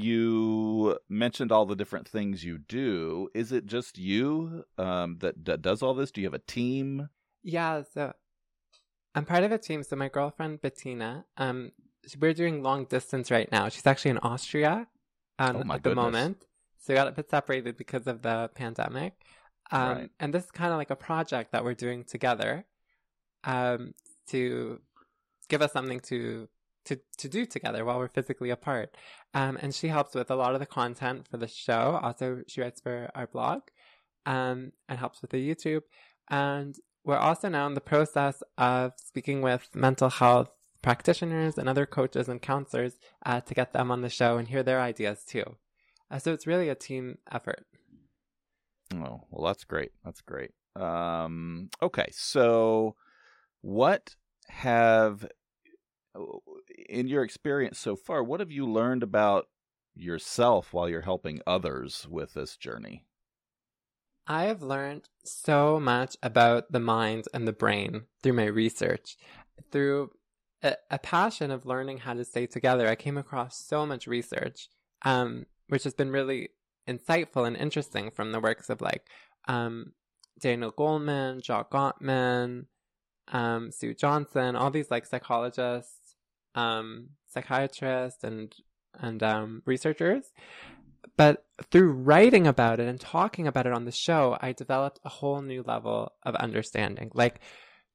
you 0.00 0.98
mentioned 1.08 1.52
all 1.52 1.66
the 1.66 1.76
different 1.76 2.08
things 2.08 2.44
you 2.44 2.58
do. 2.58 3.28
Is 3.34 3.52
it 3.52 3.66
just 3.66 3.98
you 3.98 4.64
um, 4.76 5.18
that, 5.20 5.44
that 5.44 5.62
does 5.62 5.82
all 5.82 5.94
this? 5.94 6.10
Do 6.10 6.20
you 6.20 6.26
have 6.26 6.34
a 6.34 6.38
team? 6.38 7.08
Yeah, 7.42 7.82
so 7.92 8.12
I'm 9.14 9.24
part 9.24 9.44
of 9.44 9.52
a 9.52 9.58
team. 9.58 9.82
So 9.82 9.96
my 9.96 10.08
girlfriend 10.08 10.60
Bettina, 10.60 11.24
um, 11.36 11.72
we're 12.20 12.34
doing 12.34 12.62
long 12.62 12.84
distance 12.84 13.30
right 13.30 13.50
now. 13.50 13.68
She's 13.68 13.86
actually 13.86 14.12
in 14.12 14.18
Austria 14.18 14.86
um, 15.38 15.64
oh 15.68 15.74
at 15.74 15.82
the 15.82 15.94
moment. 15.94 16.46
So 16.78 16.92
we 16.92 16.96
got 16.96 17.08
a 17.08 17.12
bit 17.12 17.30
separated 17.30 17.76
because 17.76 18.06
of 18.06 18.22
the 18.22 18.50
pandemic. 18.54 19.14
Um, 19.70 19.88
right. 19.88 20.10
And 20.20 20.32
this 20.32 20.44
is 20.44 20.50
kind 20.50 20.72
of 20.72 20.78
like 20.78 20.90
a 20.90 20.96
project 20.96 21.52
that 21.52 21.64
we're 21.64 21.74
doing 21.74 22.04
together 22.04 22.64
um, 23.44 23.94
to 24.28 24.80
give 25.48 25.62
us 25.62 25.72
something 25.72 26.00
to 26.00 26.48
to, 26.88 27.00
to 27.18 27.28
do 27.28 27.46
together 27.46 27.84
while 27.84 27.98
we're 27.98 28.08
physically 28.08 28.50
apart. 28.50 28.96
Um, 29.34 29.58
and 29.60 29.74
she 29.74 29.88
helps 29.88 30.14
with 30.14 30.30
a 30.30 30.36
lot 30.36 30.54
of 30.54 30.60
the 30.60 30.66
content 30.66 31.28
for 31.28 31.36
the 31.36 31.48
show. 31.48 32.00
Also, 32.02 32.42
she 32.48 32.60
writes 32.60 32.80
for 32.80 33.10
our 33.14 33.26
blog 33.26 33.62
um, 34.26 34.72
and 34.88 34.98
helps 34.98 35.22
with 35.22 35.30
the 35.30 35.54
YouTube. 35.54 35.82
And 36.28 36.76
we're 37.04 37.16
also 37.16 37.48
now 37.48 37.66
in 37.66 37.74
the 37.74 37.80
process 37.80 38.42
of 38.56 38.92
speaking 38.96 39.42
with 39.42 39.68
mental 39.74 40.10
health 40.10 40.50
practitioners 40.82 41.58
and 41.58 41.68
other 41.68 41.86
coaches 41.86 42.28
and 42.28 42.40
counselors 42.40 42.94
uh, 43.26 43.40
to 43.40 43.54
get 43.54 43.72
them 43.72 43.90
on 43.90 44.02
the 44.02 44.08
show 44.08 44.38
and 44.38 44.48
hear 44.48 44.62
their 44.62 44.80
ideas 44.80 45.24
too. 45.24 45.56
Uh, 46.10 46.18
so 46.18 46.32
it's 46.32 46.46
really 46.46 46.68
a 46.68 46.74
team 46.74 47.18
effort. 47.30 47.66
Oh, 48.94 49.24
well, 49.30 49.46
that's 49.46 49.64
great. 49.64 49.92
That's 50.04 50.22
great. 50.22 50.52
Um, 50.74 51.68
okay, 51.82 52.06
so 52.12 52.94
what 53.60 54.14
have 54.48 55.26
in 56.88 57.08
your 57.08 57.22
experience 57.22 57.78
so 57.78 57.96
far, 57.96 58.22
what 58.22 58.40
have 58.40 58.50
you 58.50 58.66
learned 58.66 59.02
about 59.02 59.46
yourself 59.94 60.72
while 60.72 60.88
you're 60.88 61.02
helping 61.02 61.40
others 61.46 62.06
with 62.08 62.34
this 62.34 62.56
journey? 62.56 63.04
I 64.26 64.44
have 64.44 64.62
learned 64.62 65.08
so 65.24 65.80
much 65.80 66.16
about 66.22 66.70
the 66.70 66.80
mind 66.80 67.26
and 67.32 67.48
the 67.48 67.52
brain 67.52 68.02
through 68.22 68.34
my 68.34 68.44
research. 68.44 69.16
Through 69.72 70.10
a, 70.62 70.76
a 70.90 70.98
passion 70.98 71.50
of 71.50 71.66
learning 71.66 71.98
how 71.98 72.14
to 72.14 72.24
stay 72.24 72.46
together, 72.46 72.88
I 72.88 72.94
came 72.94 73.16
across 73.16 73.58
so 73.58 73.86
much 73.86 74.06
research, 74.06 74.68
um, 75.02 75.46
which 75.68 75.84
has 75.84 75.94
been 75.94 76.10
really 76.10 76.50
insightful 76.86 77.46
and 77.46 77.56
interesting 77.56 78.10
from 78.10 78.32
the 78.32 78.40
works 78.40 78.68
of 78.70 78.80
like 78.80 79.08
um, 79.46 79.92
Daniel 80.38 80.72
Goleman, 80.72 81.42
Jacques 81.42 81.70
Gottman, 81.70 82.66
um, 83.28 83.70
Sue 83.72 83.94
Johnson, 83.94 84.56
all 84.56 84.70
these 84.70 84.90
like 84.90 85.06
psychologists 85.06 85.97
um, 86.58 87.10
psychiatrists 87.28 88.24
and 88.24 88.54
and 89.00 89.22
um, 89.22 89.62
researchers. 89.64 90.24
But 91.16 91.44
through 91.70 91.92
writing 91.92 92.46
about 92.46 92.80
it 92.80 92.88
and 92.88 93.00
talking 93.00 93.46
about 93.46 93.66
it 93.66 93.72
on 93.72 93.84
the 93.84 93.92
show, 93.92 94.36
I 94.40 94.52
developed 94.52 95.00
a 95.04 95.08
whole 95.08 95.40
new 95.40 95.62
level 95.62 96.12
of 96.24 96.34
understanding. 96.36 97.10
Like, 97.14 97.40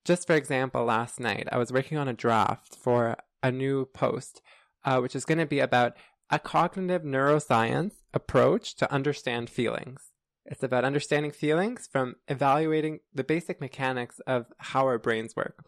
just 0.06 0.28
for 0.28 0.36
example, 0.36 0.86
last 0.86 1.20
night 1.20 1.48
I 1.52 1.58
was 1.58 1.72
working 1.72 1.98
on 1.98 2.08
a 2.08 2.14
draft 2.14 2.76
for 2.76 3.18
a 3.42 3.52
new 3.52 3.86
post, 3.86 4.42
uh, 4.86 5.00
which 5.00 5.16
is 5.16 5.26
going 5.26 5.38
to 5.38 5.46
be 5.46 5.60
about 5.60 5.94
a 6.30 6.40
cognitive 6.40 7.04
neuroscience 7.04 7.94
approach 8.14 8.76
to 8.78 8.92
understand 8.92 9.50
feelings. 9.50 10.12
It's 10.46 10.64
about 10.64 10.84
understanding 10.86 11.32
feelings 11.32 11.88
from 11.92 12.16
evaluating 12.28 13.00
the 13.14 13.24
basic 13.24 13.62
mechanics 13.62 14.20
of 14.28 14.48
how 14.58 14.86
our 14.86 15.00
brains 15.00 15.36
work. 15.36 15.64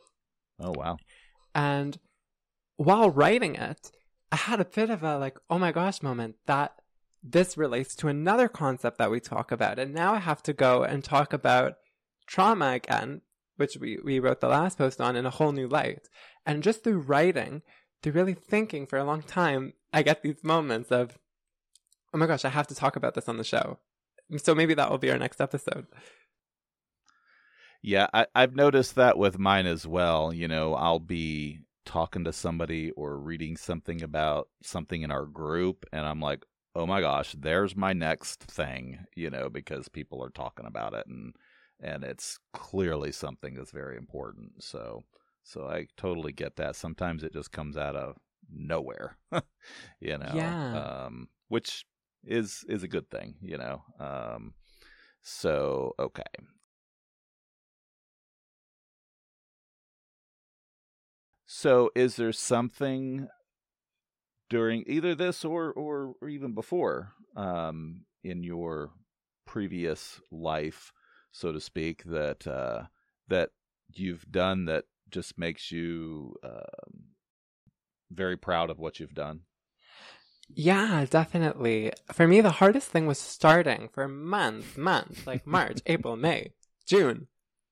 Oh, 0.60 0.74
wow. 0.76 0.98
And 1.54 1.98
while 2.78 3.10
writing 3.10 3.56
it, 3.56 3.92
I 4.32 4.38
had 4.38 4.60
a 4.60 4.66
bit 4.66 4.90
of 4.90 5.04
a 5.04 5.18
like, 5.18 5.38
oh 5.50 5.60
my 5.60 5.72
gosh 5.72 6.02
moment 6.02 6.36
that 6.46 6.76
this 7.24 7.58
relates 7.58 7.96
to 7.96 8.08
another 8.08 8.48
concept 8.48 8.98
that 8.98 9.12
we 9.12 9.20
talk 9.20 9.52
about. 9.52 9.80
And 9.80 9.94
now 9.94 10.14
I 10.14 10.20
have 10.20 10.44
to 10.44 10.54
go 10.54 10.84
and 10.84 11.04
talk 11.04 11.34
about 11.34 11.74
trauma 12.28 12.74
again, 12.74 13.22
which 13.56 13.78
we, 13.78 13.98
we 14.04 14.20
wrote 14.20 14.42
the 14.42 14.48
last 14.48 14.78
post 14.78 15.02
on 15.02 15.16
in 15.16 15.26
a 15.26 15.32
whole 15.32 15.52
new 15.52 15.68
light. 15.68 16.08
And 16.46 16.62
just 16.62 16.84
through 16.84 17.00
writing, 17.00 17.64
through 18.04 18.14
really 18.14 18.36
thinking 18.36 18.86
for 18.86 19.00
a 19.00 19.04
long 19.04 19.24
time, 19.24 19.74
I 19.92 20.04
get 20.04 20.22
these 20.22 20.44
moments 20.44 20.92
of, 20.92 21.18
oh 22.14 22.18
my 22.18 22.28
gosh, 22.28 22.46
I 22.46 22.50
have 22.50 22.68
to 22.68 22.76
talk 22.76 22.96
about 22.96 23.16
this 23.16 23.28
on 23.28 23.38
the 23.38 23.44
show. 23.44 23.80
So 24.38 24.54
maybe 24.54 24.74
that 24.74 24.92
will 24.92 24.98
be 24.98 25.12
our 25.12 25.18
next 25.18 25.42
episode. 25.42 25.88
Yeah, 27.82 28.08
I, 28.14 28.26
I've 28.34 28.56
noticed 28.56 28.96
that 28.96 29.18
with 29.18 29.38
mine 29.38 29.68
as 29.68 29.86
well. 29.88 30.34
You 30.34 30.48
know, 30.48 30.74
I'll 30.74 31.00
be 31.00 31.60
talking 31.86 32.24
to 32.26 32.34
somebody 32.34 32.92
or 32.92 33.18
reading 33.18 33.58
something 33.58 34.02
about 34.02 34.50
something 34.64 35.02
in 35.02 35.12
our 35.12 35.26
group 35.26 35.86
and 35.94 36.06
I'm 36.06 36.20
like, 36.20 36.46
"Oh 36.76 36.86
my 36.86 37.02
gosh, 37.02 37.36
there's 37.38 37.76
my 37.76 37.94
next 37.94 38.42
thing," 38.44 39.06
you 39.16 39.30
know, 39.30 39.50
because 39.50 39.88
people 39.90 40.24
are 40.24 40.30
talking 40.30 40.66
about 40.66 40.94
it 40.94 41.08
and 41.08 41.36
and 41.80 42.04
it's 42.04 42.40
clearly 42.54 43.12
something 43.12 43.56
that's 43.56 43.72
very 43.72 43.98
important. 43.98 44.64
So 44.64 45.04
So 45.44 45.68
I 45.68 45.88
totally 45.98 46.34
get 46.34 46.56
that. 46.58 46.76
Sometimes 46.76 47.24
it 47.24 47.34
just 47.34 47.52
comes 47.52 47.78
out 47.78 47.96
of 47.96 48.18
nowhere, 48.50 49.18
you 50.00 50.18
know. 50.18 50.58
Yeah. 50.74 50.84
Um, 51.06 51.30
which 51.50 51.86
is 52.26 52.66
is 52.68 52.84
a 52.84 52.88
good 52.88 53.10
thing, 53.12 53.36
you 53.42 53.58
know. 53.58 53.84
Um, 54.00 54.54
so 55.22 55.94
okay. 56.00 56.24
So 61.58 61.90
is 61.96 62.18
there 62.18 62.34
something 62.34 63.30
during 64.50 64.84
either 64.88 65.16
this 65.16 65.46
or 65.46 65.72
or, 65.72 66.14
or 66.22 66.28
even 66.28 66.54
before 66.54 67.14
um, 67.38 68.02
in 68.26 68.44
your 68.44 68.92
previous 69.46 70.20
life, 70.30 70.92
so 71.32 71.54
to 71.54 71.62
speak, 71.62 72.04
that 72.04 72.46
uh, 72.46 72.88
that 73.30 73.52
you've 73.94 74.30
done 74.30 74.66
that 74.66 74.84
just 75.10 75.38
makes 75.38 75.72
you 75.72 76.36
um, 76.44 77.16
very 78.12 78.36
proud 78.36 78.70
of 78.70 78.78
what 78.78 79.00
you've 79.00 79.16
done? 79.16 79.44
Yeah, 80.50 81.06
definitely. 81.10 81.94
For 82.12 82.28
me, 82.28 82.42
the 82.42 82.60
hardest 82.60 82.90
thing 82.90 83.08
was 83.08 83.18
starting 83.18 83.88
for 83.94 84.10
months, 84.10 84.76
months, 84.76 85.26
like 85.26 85.48
March, 85.48 85.80
April, 85.86 86.18
May, 86.18 86.52
June. 86.86 87.28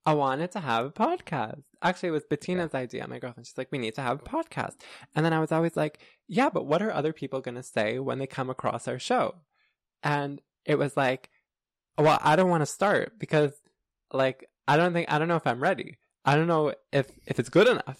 I 0.05 0.13
wanted 0.13 0.51
to 0.51 0.59
have 0.59 0.85
a 0.85 0.91
podcast. 0.91 1.63
Actually, 1.81 2.09
it 2.09 2.13
was 2.13 2.25
Bettina's 2.29 2.73
idea, 2.73 3.07
my 3.07 3.19
girlfriend. 3.19 3.47
She's 3.47 3.57
like, 3.57 3.71
we 3.71 3.77
need 3.77 3.95
to 3.95 4.01
have 4.01 4.19
a 4.19 4.23
podcast. 4.23 4.75
And 5.15 5.25
then 5.25 5.31
I 5.33 5.39
was 5.39 5.51
always 5.51 5.77
like, 5.77 5.99
yeah, 6.27 6.49
but 6.49 6.65
what 6.65 6.81
are 6.81 6.91
other 6.91 7.13
people 7.13 7.39
going 7.41 7.55
to 7.55 7.63
say 7.63 7.99
when 7.99 8.19
they 8.19 8.27
come 8.27 8.49
across 8.49 8.87
our 8.87 8.99
show? 8.99 9.35
And 10.01 10.41
it 10.65 10.77
was 10.77 10.97
like, 10.97 11.29
well, 11.97 12.19
I 12.21 12.35
don't 12.35 12.49
want 12.49 12.61
to 12.61 12.65
start 12.65 13.17
because, 13.17 13.53
like, 14.11 14.49
I 14.67 14.75
don't 14.75 14.93
think, 14.93 15.11
I 15.11 15.19
don't 15.19 15.27
know 15.27 15.37
if 15.37 15.47
I'm 15.47 15.63
ready. 15.63 15.97
I 16.25 16.35
don't 16.35 16.47
know 16.47 16.73
if, 16.91 17.07
if 17.25 17.39
it's 17.39 17.49
good 17.49 17.67
enough. 17.67 17.99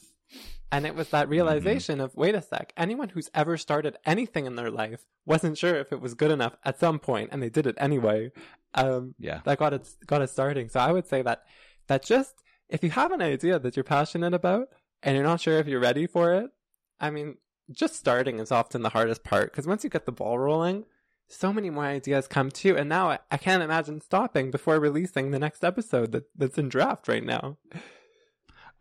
And 0.71 0.87
it 0.87 0.95
was 0.95 1.09
that 1.09 1.29
realization 1.29 1.97
mm-hmm. 1.97 2.05
of, 2.05 2.15
wait 2.15 2.35
a 2.35 2.41
sec, 2.41 2.73
anyone 2.75 3.09
who's 3.09 3.29
ever 3.33 3.57
started 3.57 3.95
anything 4.05 4.45
in 4.45 4.55
their 4.55 4.71
life 4.71 5.05
wasn't 5.25 5.57
sure 5.57 5.75
if 5.75 5.93
it 5.93 6.01
was 6.01 6.15
good 6.15 6.31
enough 6.31 6.55
at 6.65 6.79
some 6.79 6.99
point, 6.99 7.29
and 7.31 7.43
they 7.43 7.49
did 7.49 7.67
it 7.67 7.75
anyway. 7.77 8.31
Um, 8.73 9.13
yeah. 9.19 9.41
That 9.45 9.59
got 9.59 9.73
it, 9.73 9.87
got 10.07 10.23
it 10.23 10.31
starting. 10.31 10.69
So 10.69 10.79
I 10.79 10.91
would 10.91 11.07
say 11.07 11.21
that 11.21 11.43
that 11.87 12.03
just 12.03 12.35
if 12.69 12.83
you 12.83 12.89
have 12.91 13.11
an 13.11 13.21
idea 13.21 13.59
that 13.59 13.75
you're 13.75 13.83
passionate 13.83 14.33
about 14.33 14.69
and 15.01 15.15
you're 15.15 15.25
not 15.25 15.41
sure 15.41 15.59
if 15.59 15.67
you're 15.67 15.79
ready 15.79 16.07
for 16.07 16.33
it, 16.33 16.51
I 16.99 17.09
mean, 17.09 17.37
just 17.71 17.95
starting 17.95 18.39
is 18.39 18.51
often 18.51 18.81
the 18.81 18.89
hardest 18.89 19.23
part 19.23 19.51
because 19.51 19.67
once 19.67 19.83
you 19.83 19.89
get 19.89 20.05
the 20.05 20.11
ball 20.11 20.39
rolling, 20.39 20.85
so 21.27 21.53
many 21.53 21.69
more 21.69 21.85
ideas 21.85 22.27
come 22.27 22.51
to 22.51 22.67
you. 22.69 22.77
And 22.77 22.89
now 22.89 23.09
I, 23.09 23.19
I 23.31 23.37
can't 23.37 23.63
imagine 23.63 24.01
stopping 24.01 24.51
before 24.51 24.79
releasing 24.79 25.31
the 25.31 25.39
next 25.39 25.63
episode 25.63 26.11
that, 26.11 26.25
that's 26.35 26.57
in 26.57 26.69
draft 26.69 27.07
right 27.07 27.23
now. 27.23 27.57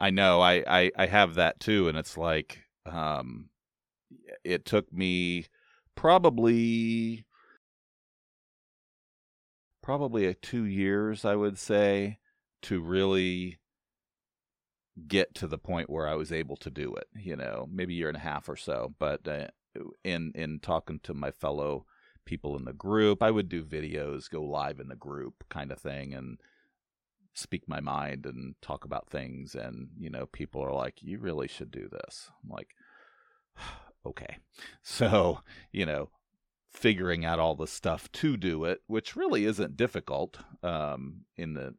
I 0.01 0.11
know. 0.11 0.41
I, 0.41 0.65
I, 0.67 0.91
I 0.97 1.07
have 1.07 1.35
that 1.35 1.61
too. 1.61 1.89
And 1.89 1.97
it's 1.97 2.17
like, 2.17 2.61
um, 2.87 3.51
it 4.45 4.65
took 4.65 4.93
me 4.93 5.47
probably 5.95 7.25
probably 9.83 10.27
a 10.27 10.35
two 10.35 10.65
years 10.65 11.25
i 11.25 11.35
would 11.35 11.59
say 11.59 12.19
to 12.63 12.81
really 12.81 13.59
get 15.09 15.35
to 15.35 15.47
the 15.47 15.59
point 15.59 15.91
where 15.91 16.07
I 16.07 16.15
was 16.15 16.33
able 16.33 16.57
to 16.57 16.71
do 16.71 16.95
it. 16.95 17.09
You 17.15 17.37
know, 17.37 17.69
maybe 17.71 17.95
a 17.95 17.97
year 17.97 18.09
and 18.09 18.17
a 18.17 18.21
half 18.21 18.49
or 18.49 18.57
so. 18.57 18.95
But 18.99 19.27
uh, 19.27 19.49
in 20.05 20.33
in 20.35 20.61
talking 20.61 21.01
to 21.05 21.15
my 21.15 21.31
fellow 21.31 21.87
people 22.25 22.57
in 22.57 22.65
the 22.65 22.73
group, 22.73 23.23
I 23.23 23.31
would 23.31 23.49
do 23.49 23.65
videos, 23.65 24.31
go 24.31 24.43
live 24.43 24.81
in 24.81 24.89
the 24.89 24.97
group, 24.97 25.45
kind 25.49 25.73
of 25.73 25.79
thing, 25.79 26.15
and 26.15 26.39
speak 27.35 27.63
my 27.67 27.81
mind 27.81 28.27
and 28.27 28.55
talk 28.61 28.85
about 28.85 29.09
things. 29.09 29.55
And 29.55 29.89
you 29.99 30.11
know, 30.11 30.27
people 30.27 30.63
are 30.63 30.75
like, 30.75 31.03
"You 31.03 31.19
really 31.19 31.49
should 31.49 31.71
do 31.71 31.89
this." 31.89 32.31
I'm 32.43 32.51
like, 32.51 32.75
"Okay." 34.07 34.39
So 34.83 35.41
you 35.71 35.87
know, 35.87 36.11
figuring 36.71 37.25
out 37.25 37.39
all 37.39 37.55
the 37.55 37.67
stuff 37.67 38.11
to 38.13 38.37
do 38.37 38.65
it, 38.65 38.83
which 38.87 39.17
really 39.17 39.45
isn't 39.45 39.77
difficult 39.77 40.39
um, 40.63 41.23
in 41.37 41.55
the 41.55 41.75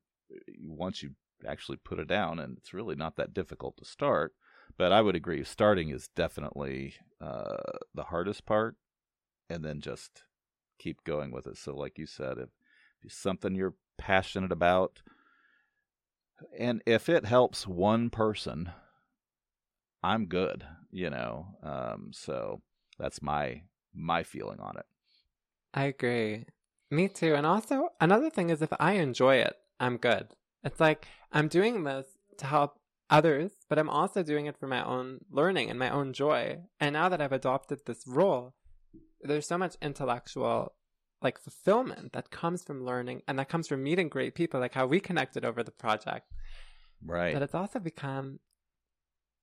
once 0.60 1.04
you 1.04 1.12
actually 1.46 1.78
put 1.78 2.00
it 2.00 2.08
down, 2.08 2.40
and 2.40 2.58
it's 2.58 2.74
really 2.74 2.96
not 2.96 3.16
that 3.18 3.34
difficult 3.34 3.78
to 3.78 3.86
start. 3.86 4.34
But 4.78 4.92
I 4.92 5.02
would 5.02 5.16
agree, 5.16 5.44
starting 5.44 5.90
is 5.90 6.08
definitely 6.16 6.96
uh, 7.22 7.58
the 7.94 8.06
hardest 8.06 8.46
part, 8.46 8.76
and 9.50 9.64
then 9.64 9.82
just 9.82 10.24
keep 10.80 11.04
going 11.04 11.32
with 11.32 11.48
it. 11.48 11.58
So, 11.58 11.76
like 11.76 11.98
you 11.98 12.06
said, 12.06 12.38
if, 12.38 12.50
if 13.00 13.06
it's 13.06 13.16
something 13.16 13.56
you're 13.56 13.76
passionate 13.98 14.52
about, 14.52 15.02
and 16.58 16.82
if 16.86 17.10
it 17.10 17.26
helps 17.26 17.68
one 17.68 18.10
person, 18.10 18.72
I'm 20.02 20.26
good. 20.26 20.66
You 20.92 21.10
know, 21.10 21.48
um, 21.64 22.12
so 22.14 22.62
that's 22.98 23.22
my 23.22 23.64
my 23.94 24.24
feeling 24.24 24.60
on 24.60 24.78
it. 24.78 24.86
I 25.74 25.86
agree. 25.86 26.46
Me 26.92 27.08
too. 27.08 27.34
And 27.34 27.46
also, 27.46 27.90
another 28.00 28.30
thing 28.30 28.50
is 28.50 28.62
if 28.62 28.72
I 28.80 28.94
enjoy 28.94 29.38
it, 29.38 29.56
I'm 29.84 29.98
good. 29.98 30.28
It's 30.64 30.80
like 30.80 31.08
I'm 31.32 31.50
doing 31.50 31.84
this 31.84 32.06
to 32.38 32.46
help 32.46 32.80
others, 33.10 33.52
but 33.68 33.78
I'm 33.78 33.90
also 33.90 34.24
doing 34.24 34.46
it 34.46 34.58
for 34.58 34.68
my 34.68 34.84
own 34.84 35.20
learning 35.30 35.70
and 35.70 35.78
my 35.78 35.90
own 35.90 36.14
joy. 36.14 36.60
And 36.80 36.94
now 36.94 37.10
that 37.10 37.22
I've 37.22 37.34
adopted 37.34 37.82
this 37.86 38.08
role, 38.08 38.54
there's 39.22 39.48
so 39.48 39.58
much 39.58 39.76
intellectual 39.82 40.74
like 41.22 41.40
fulfillment 41.40 42.14
that 42.14 42.32
comes 42.32 42.64
from 42.64 42.86
learning 42.86 43.22
and 43.28 43.40
that 43.40 43.50
comes 43.50 43.68
from 43.68 43.84
meeting 43.84 44.10
great 44.10 44.36
people, 44.36 44.60
like 44.60 44.74
how 44.74 44.88
we 44.88 45.00
connected 45.02 45.44
over 45.44 45.64
the 45.64 45.72
project. 45.72 46.32
Right. 47.06 47.34
But 47.34 47.44
it's 47.44 47.56
also 47.56 47.80
become 47.80 48.40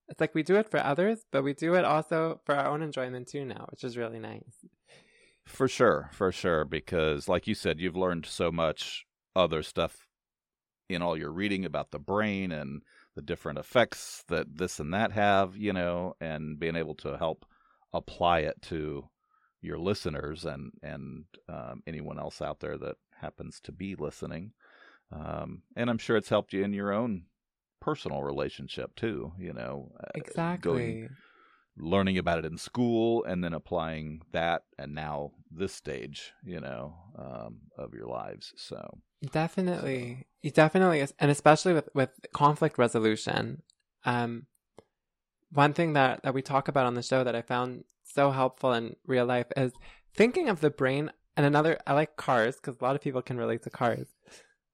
it's 0.09 0.20
like 0.20 0.35
we 0.35 0.42
do 0.42 0.57
it 0.57 0.70
for 0.70 0.81
others, 0.81 1.20
but 1.31 1.44
we 1.44 1.53
do 1.53 1.74
it 1.74 1.85
also 1.85 2.40
for 2.44 2.55
our 2.55 2.66
own 2.66 2.83
enjoyment 2.83 3.29
too 3.29 3.44
now, 3.44 3.66
which 3.70 3.85
is 3.85 3.96
really 3.96 4.18
nice. 4.18 4.64
For 5.44 5.68
sure, 5.68 6.11
for 6.12 6.33
sure. 6.33 6.64
Because 6.64 7.29
like 7.29 7.46
you 7.46 7.55
said, 7.55 7.79
you've 7.79 7.96
learned 7.96 8.24
so 8.24 8.50
much 8.50 9.07
other 9.37 9.62
stuff 9.62 10.09
in 10.90 11.03
all 11.03 11.16
your 11.16 11.33
reading 11.33 11.64
about 11.64 11.90
the 11.90 11.98
brain 11.98 12.53
and 12.53 12.83
the 13.14 13.22
different 13.22 13.59
effects 13.59 14.24
that 14.29 14.59
this 14.59 14.81
and 14.81 14.92
that 14.94 15.12
have, 15.12 15.57
you 15.57 15.72
know, 15.72 16.14
and 16.20 16.59
being 16.59 16.76
able 16.76 16.94
to 16.96 17.16
help 17.16 17.44
apply 17.92 18.40
it 18.40 18.61
to 18.62 19.09
your 19.62 19.79
listeners 19.79 20.44
and 20.44 20.72
and 20.83 21.24
um, 21.48 21.83
anyone 21.87 22.18
else 22.18 22.40
out 22.40 22.61
there 22.61 22.79
that 22.79 22.96
happens 23.20 23.61
to 23.61 23.72
be 23.72 23.94
listening. 23.94 24.53
Um, 25.12 25.62
and 25.76 25.90
I'm 25.90 25.98
sure 25.98 26.16
it's 26.16 26.29
helped 26.29 26.53
you 26.53 26.62
in 26.64 26.72
your 26.72 26.92
own 26.92 27.24
personal 27.81 28.22
relationship 28.22 28.94
too. 28.94 29.33
You 29.38 29.53
know, 29.53 29.92
uh, 29.98 30.11
exactly. 30.14 30.72
Going, 30.72 31.09
learning 31.76 32.18
about 32.18 32.38
it 32.38 32.44
in 32.44 32.59
school 32.59 33.24
and 33.24 33.42
then 33.42 33.55
applying 33.55 34.20
that, 34.33 34.62
and 34.79 34.94
now 34.94 35.31
this 35.50 35.72
stage, 35.72 36.33
you 36.44 36.61
know, 36.61 36.94
um, 37.18 37.61
of 37.79 37.94
your 37.94 38.07
lives. 38.07 38.53
So 38.57 38.98
Definitely. 39.33 40.27
Definitely. 40.55 41.07
And 41.19 41.31
especially 41.31 41.75
with, 41.75 41.89
with 41.95 42.11
conflict 42.33 42.79
resolution. 42.79 43.63
Um, 44.05 44.47
one 45.53 45.75
thing 45.75 45.93
that, 45.95 46.23
that 46.23 46.35
we 46.35 46.43
talk 46.43 46.69
about 46.69 46.87
on 46.87 46.95
the 46.95 47.03
show 47.03 47.25
that 47.25 47.35
I 47.35 47.43
found 47.43 47.85
so 48.05 48.31
helpful 48.31 48.73
in 48.73 48.97
real 49.07 49.27
life 49.27 49.47
is 49.57 49.73
thinking 50.15 50.49
of 50.49 50.61
the 50.61 50.71
brain 50.71 51.11
and 51.37 51.47
another, 51.47 51.79
I 51.87 51.95
like 51.95 52.17
cars 52.17 52.57
because 52.57 52.81
a 52.81 52.85
lot 52.85 52.97
of 52.97 53.03
people 53.03 53.23
can 53.23 53.37
relate 53.39 53.63
to 53.65 53.71
cars, 53.71 54.09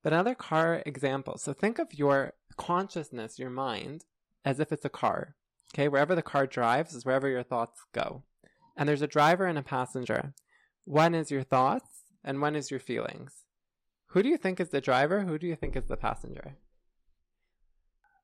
but 0.03 0.13
another 0.13 0.35
car 0.35 0.83
example. 0.87 1.39
So 1.39 1.53
think 1.53 1.79
of 1.79 1.95
your 1.95 2.33
consciousness, 2.57 3.39
your 3.39 3.51
mind, 3.51 4.05
as 4.45 4.61
if 4.61 4.73
it's 4.73 4.85
a 4.85 4.91
car. 4.91 5.37
Okay. 5.75 5.89
Wherever 5.89 6.15
the 6.15 6.23
car 6.23 6.47
drives 6.47 6.95
is 6.95 7.05
wherever 7.05 7.29
your 7.29 7.43
thoughts 7.43 7.81
go. 7.93 8.23
And 8.77 8.89
there's 8.89 9.03
a 9.03 9.07
driver 9.07 9.47
and 9.47 9.59
a 9.59 9.63
passenger. 9.63 10.33
One 10.85 11.15
is 11.15 11.31
your 11.31 11.43
thoughts 11.43 12.03
and 12.25 12.41
one 12.41 12.55
is 12.55 12.71
your 12.71 12.81
feelings. 12.81 13.46
Who 14.09 14.23
do 14.23 14.29
you 14.29 14.37
think 14.37 14.61
is 14.61 14.71
the 14.71 14.81
driver? 14.81 15.23
Who 15.23 15.38
do 15.38 15.47
you 15.47 15.57
think 15.57 15.77
is 15.77 15.87
the 15.87 15.97
passenger? 15.97 16.57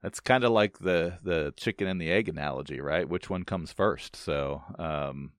That's 0.03 0.21
kind 0.21 0.42
of 0.42 0.51
like 0.51 0.79
the 0.79 1.18
the 1.23 1.55
chicken 1.57 1.87
and 1.87 2.01
the 2.01 2.11
egg 2.11 2.29
analogy, 2.29 2.81
right? 2.81 3.09
Which 3.09 3.31
one 3.31 3.45
comes 3.45 3.73
first? 3.73 4.16
So, 4.16 4.62
um... 4.79 5.33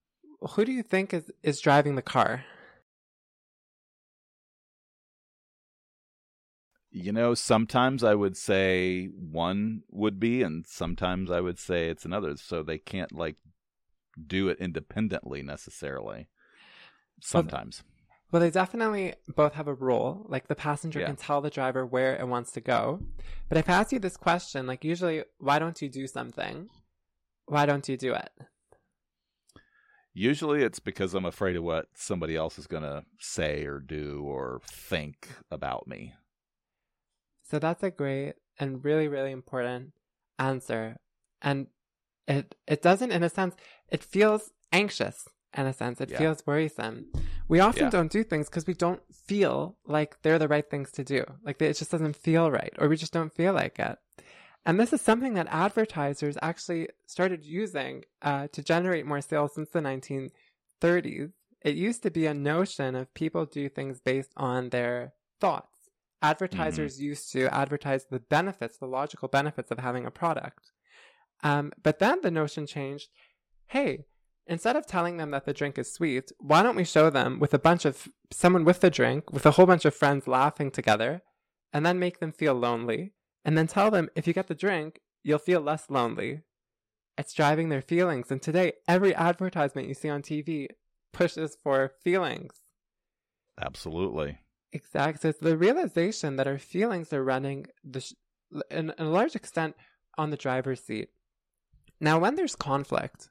who 0.52 0.64
do 0.64 0.72
you 0.72 0.84
think 0.84 1.14
is 1.14 1.32
is 1.42 1.60
driving 1.60 1.96
the 1.96 2.02
car? 2.02 2.46
You 6.92 7.12
know, 7.12 7.34
sometimes 7.34 8.04
I 8.04 8.14
would 8.14 8.38
say 8.38 9.08
one 9.08 9.82
would 9.90 10.20
be, 10.20 10.44
and 10.44 10.66
sometimes 10.68 11.32
I 11.32 11.42
would 11.42 11.58
say 11.58 11.90
it's 11.90 12.06
another. 12.06 12.38
So 12.38 12.64
they 12.64 12.78
can't 12.78 13.12
like 13.12 13.38
do 14.26 14.48
it 14.48 14.60
independently 14.60 15.42
necessarily. 15.42 16.28
Sometimes. 17.20 17.84
Well, 18.34 18.40
they 18.40 18.50
definitely 18.50 19.14
both 19.36 19.54
have 19.54 19.68
a 19.68 19.76
role. 19.76 20.26
Like 20.28 20.48
the 20.48 20.56
passenger 20.56 21.02
yeah. 21.02 21.06
can 21.06 21.16
tell 21.16 21.40
the 21.40 21.52
driver 21.52 21.86
where 21.86 22.16
it 22.16 22.28
wants 22.28 22.52
to 22.54 22.62
go. 22.62 23.00
But 23.48 23.60
if 23.60 23.70
I 23.70 23.74
ask 23.74 23.92
you 23.92 24.00
this 24.00 24.18
question, 24.18 24.66
like 24.66 24.84
usually, 24.84 25.24
why 25.38 25.60
don't 25.60 25.80
you 25.80 25.88
do 25.88 26.08
something? 26.08 26.68
Why 27.46 27.68
don't 27.68 27.88
you 27.88 27.96
do 27.96 28.16
it? 28.16 28.32
Usually 30.16 30.64
it's 30.64 30.80
because 30.80 31.14
I'm 31.14 31.26
afraid 31.26 31.56
of 31.58 31.64
what 31.64 31.86
somebody 31.94 32.36
else 32.36 32.58
is 32.58 32.66
going 32.66 32.82
to 32.82 33.04
say 33.20 33.66
or 33.66 33.80
do 33.80 34.24
or 34.26 34.62
think 34.66 35.30
about 35.52 35.88
me. 35.88 36.16
So 37.44 37.60
that's 37.60 37.84
a 37.84 37.92
great 37.92 38.34
and 38.60 38.84
really, 38.84 39.08
really 39.08 39.32
important 39.32 39.92
answer. 40.40 40.98
and 41.40 41.68
it 42.28 42.56
it 42.66 42.82
doesn't 42.82 43.12
in 43.12 43.22
a 43.22 43.30
sense 43.30 43.54
it 43.90 44.02
feels 44.02 44.52
anxious 44.72 45.28
in 45.56 45.66
a 45.66 45.74
sense. 45.74 46.02
It 46.02 46.10
Yeah. 46.12 46.18
feels 46.18 46.46
worrisome. 46.46 47.08
We 47.48 47.60
often 47.60 47.84
Yeah. 47.86 47.90
don't 47.90 48.12
do 48.12 48.24
things 48.24 48.50
because 48.50 48.68
we 48.68 48.74
don't 48.74 49.02
feel 49.14 49.78
like 49.86 50.22
they're 50.22 50.40
the 50.40 50.48
right 50.48 50.70
things 50.70 50.92
to 50.94 51.04
do. 51.04 51.24
Like 51.44 51.62
it 51.62 51.78
just 51.78 51.92
doesn't 51.92 52.16
feel 52.16 52.52
right 52.52 52.74
or 52.80 52.88
we 52.88 52.98
just 52.98 53.14
don't 53.14 53.34
feel 53.34 53.54
like 53.54 53.80
it. 53.80 53.98
And 54.66 54.80
this 54.80 54.94
is 54.94 55.02
something 55.02 55.34
that 55.34 55.48
advertisers 55.50 56.38
actually 56.42 56.88
started 57.06 57.44
using 57.44 58.06
uh, 58.22 58.48
to 58.54 58.64
generate 58.64 59.06
more 59.06 59.22
sales 59.22 59.54
since 59.56 59.70
the 59.72 59.82
1930s 59.82 61.32
it 61.64 61.76
used 61.76 62.04
to 62.04 62.12
be 62.12 62.26
a 62.26 62.34
notion 62.34 62.94
of 62.94 63.14
people 63.14 63.46
do 63.46 63.70
things 63.70 64.02
based 64.02 64.34
on 64.36 64.70
their 64.70 65.14
thoughts. 65.40 65.90
Advertisers 66.22 67.02
used 67.02 67.32
to 67.32 67.54
advertise 67.54 68.06
the 68.06 68.20
benefits 68.20 68.78
the 68.78 68.86
logical 68.86 69.28
benefits 69.30 69.72
of 69.72 69.80
having 69.80 70.06
a 70.06 70.12
product. 70.12 70.72
Um, 71.42 71.72
but 71.82 72.00
then 72.00 72.20
the 72.22 72.32
notion 72.32 72.68
changed. 72.68 73.10
Hey, 73.68 74.06
instead 74.48 74.76
of 74.76 74.86
telling 74.86 75.18
them 75.18 75.32
that 75.32 75.46
the 75.46 75.54
drink 75.54 75.78
is 75.78 75.92
sweet, 75.92 76.32
why 76.40 76.64
don't 76.64 76.76
we 76.76 76.84
show 76.84 77.10
them 77.10 77.40
with 77.40 77.54
a 77.54 77.60
bunch 77.60 77.86
of 77.86 78.10
someone 78.32 78.66
with 78.66 78.82
the 78.82 78.90
drink, 78.90 79.32
with 79.32 79.46
a 79.46 79.52
whole 79.52 79.66
bunch 79.66 79.86
of 79.86 79.96
friends 79.96 80.28
laughing 80.28 80.72
together, 80.72 81.22
and 81.72 81.86
then 81.86 82.00
make 82.00 82.20
them 82.20 82.32
feel 82.32 82.54
lonely, 82.54 83.14
and 83.46 83.58
then 83.58 83.68
tell 83.68 83.92
them 83.92 84.10
if 84.16 84.28
you 84.28 84.34
get 84.34 84.48
the 84.48 84.56
drink, 84.56 85.00
you'll 85.24 85.40
feel 85.40 85.62
less 85.62 85.90
lonely. 85.90 86.42
It's 87.18 87.34
driving 87.34 87.70
their 87.70 87.82
feelings. 87.82 88.32
And 88.32 88.42
today, 88.42 88.74
every 88.88 89.14
advertisement 89.14 89.88
you 89.88 89.94
see 89.94 90.10
on 90.10 90.22
TV 90.22 90.68
pushes 91.12 91.56
for 91.62 91.92
feelings. 92.04 92.54
Absolutely. 93.62 94.40
Exactly. 94.72 95.30
It's 95.30 95.40
the 95.40 95.58
realization 95.58 96.36
that 96.38 96.48
our 96.48 96.58
feelings 96.58 97.14
are 97.14 97.24
running 97.24 97.68
the 97.84 98.02
sh- 98.02 98.14
in, 98.72 98.92
in 98.98 99.06
a 99.06 99.10
large 99.10 99.36
extent 99.36 99.76
on 100.18 100.32
the 100.32 100.38
driver's 100.38 100.82
seat. 100.82 101.10
Now, 102.02 102.20
when 102.20 102.36
there's 102.36 102.56
conflict, 102.56 103.30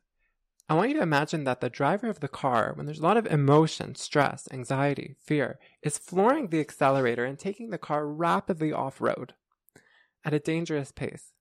I 0.68 0.74
want 0.74 0.88
you 0.88 0.96
to 0.96 1.02
imagine 1.02 1.44
that 1.44 1.60
the 1.60 1.68
driver 1.68 2.08
of 2.08 2.20
the 2.20 2.28
car, 2.28 2.72
when 2.74 2.86
there's 2.86 3.00
a 3.00 3.02
lot 3.02 3.16
of 3.16 3.26
emotion, 3.26 3.94
stress, 3.94 4.48
anxiety, 4.52 5.16
fear, 5.20 5.58
is 5.82 5.98
flooring 5.98 6.48
the 6.48 6.60
accelerator 6.60 7.24
and 7.24 7.38
taking 7.38 7.70
the 7.70 7.78
car 7.78 8.06
rapidly 8.06 8.72
off 8.72 9.00
road 9.00 9.34
at 10.24 10.32
a 10.32 10.38
dangerous 10.38 10.92
pace. 10.92 11.32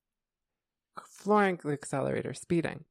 Flooring 1.08 1.60
the 1.64 1.72
accelerator, 1.72 2.34
speeding. 2.34 2.86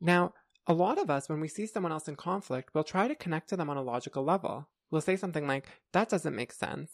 Now, 0.00 0.34
a 0.66 0.74
lot 0.74 0.98
of 0.98 1.10
us, 1.10 1.28
when 1.28 1.40
we 1.40 1.48
see 1.48 1.66
someone 1.66 1.92
else 1.92 2.08
in 2.08 2.16
conflict, 2.16 2.70
we'll 2.74 2.84
try 2.84 3.08
to 3.08 3.14
connect 3.14 3.48
to 3.48 3.56
them 3.56 3.70
on 3.70 3.76
a 3.76 3.82
logical 3.82 4.22
level. 4.22 4.68
We'll 4.90 5.00
say 5.00 5.16
something 5.16 5.46
like, 5.46 5.66
that 5.92 6.08
doesn't 6.08 6.36
make 6.36 6.52
sense. 6.52 6.92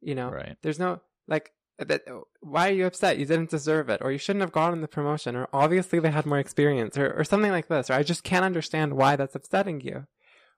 You 0.00 0.14
know, 0.14 0.30
Right. 0.30 0.56
there's 0.62 0.78
no, 0.78 1.00
like, 1.26 1.52
that, 1.78 2.02
why 2.40 2.68
are 2.68 2.72
you 2.72 2.86
upset? 2.86 3.18
You 3.18 3.26
didn't 3.26 3.50
deserve 3.50 3.88
it, 3.88 4.00
or 4.02 4.10
you 4.10 4.18
shouldn't 4.18 4.42
have 4.42 4.52
gotten 4.52 4.80
the 4.80 4.88
promotion, 4.88 5.36
or 5.36 5.48
obviously 5.52 6.00
they 6.00 6.10
had 6.10 6.26
more 6.26 6.38
experience, 6.38 6.98
or, 6.98 7.12
or 7.12 7.24
something 7.24 7.52
like 7.52 7.68
this, 7.68 7.88
or 7.90 7.94
I 7.94 8.02
just 8.02 8.24
can't 8.24 8.44
understand 8.44 8.94
why 8.94 9.16
that's 9.16 9.34
upsetting 9.34 9.80
you. 9.80 10.06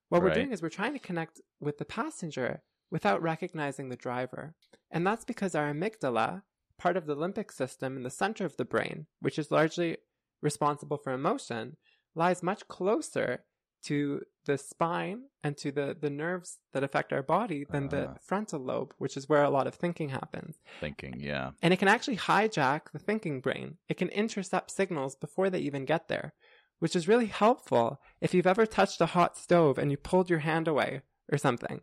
What 0.09 0.22
we're 0.22 0.35
doing 0.35 0.50
is 0.50 0.61
we're 0.61 0.70
trying 0.70 0.94
to 0.94 0.98
connect 0.98 1.40
with 1.61 1.78
the 1.78 1.85
passenger 1.85 2.62
without 2.90 3.22
recognizing 3.22 3.88
the 3.88 3.96
driver. 3.96 4.54
And 4.90 5.06
that's 5.06 5.24
because 5.24 5.54
our 5.54 5.72
amygdala, 5.72 6.42
part 6.78 6.96
of 6.96 7.06
the 7.06 7.16
limbic 7.16 7.52
system 7.52 7.96
in 7.96 8.02
the 8.02 8.11
center 8.11 8.44
of 8.44 8.56
the 8.56 8.64
brain, 8.64 9.06
which 9.20 9.38
is 9.38 9.52
largely 9.52 9.98
responsible 10.42 10.96
for 10.96 11.12
emotion, 11.12 11.76
lies 12.16 12.42
much 12.42 12.66
closer 12.66 13.44
to 13.85 14.23
the 14.45 14.59
spine 14.59 15.25
and 15.45 15.57
to 15.59 15.71
the, 15.73 15.97
the 15.99 16.11
nerves 16.11 16.59
that 16.73 16.83
affect 16.83 17.12
our 17.12 17.23
body 17.23 17.64
than 17.71 17.88
the 17.88 18.09
Ah. 18.11 18.14
frontal 18.23 18.61
lobe, 18.61 18.95
which 18.99 19.16
is 19.16 19.29
where 19.29 19.43
a 19.43 19.51
lot 19.51 19.66
of 19.66 19.75
thinking 19.75 20.09
happens. 20.11 20.59
Thinking, 20.81 21.21
yeah. 21.21 21.53
And 21.62 21.73
it 21.73 21.79
can 21.79 21.88
actually 21.88 22.16
hijack 22.16 22.90
the 22.93 22.99
thinking 22.99 23.40
brain. 23.40 23.79
It 23.88 23.97
can 23.97 24.09
intercept 24.09 24.71
signals 24.71 25.14
before 25.14 25.51
they 25.51 25.61
even 25.61 25.85
get 25.85 26.09
there, 26.09 26.33
which 26.79 26.97
is 26.97 27.09
really 27.09 27.27
helpful 27.27 28.01
if 28.21 28.33
you've 28.35 28.47
ever 28.47 28.66
touched 28.66 29.01
a 29.01 29.07
hot 29.07 29.37
stove 29.37 29.79
and 29.79 29.90
you 29.90 29.97
pulled 29.97 30.31
your 30.31 30.40
hand 30.40 30.66
away 30.69 31.03
or 31.31 31.38
something 31.38 31.81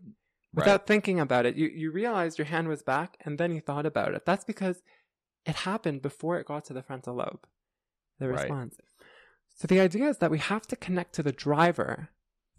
without 0.53 0.87
thinking 0.87 1.19
about 1.19 1.45
it. 1.45 1.55
You, 1.55 1.67
you 1.67 1.91
realized 1.91 2.37
your 2.39 2.45
hand 2.47 2.67
was 2.67 2.81
back 2.83 3.17
and 3.23 3.37
then 3.37 3.51
you 3.53 3.61
thought 3.61 3.85
about 3.85 4.13
it. 4.15 4.25
That's 4.25 4.45
because 4.45 4.81
it 5.45 5.55
happened 5.57 6.01
before 6.01 6.37
it 6.39 6.47
got 6.47 6.65
to 6.65 6.73
the 6.73 6.81
frontal 6.83 7.15
lobe, 7.15 7.45
the 8.19 8.27
Right. 8.27 8.41
response. 8.41 8.77
So 9.57 9.67
the 9.67 9.79
idea 9.79 10.07
is 10.07 10.19
that 10.19 10.29
we 10.29 10.37
have 10.37 10.67
to 10.67 10.75
connect 10.75 11.13
to 11.13 11.23
the 11.23 11.31
driver 11.31 12.09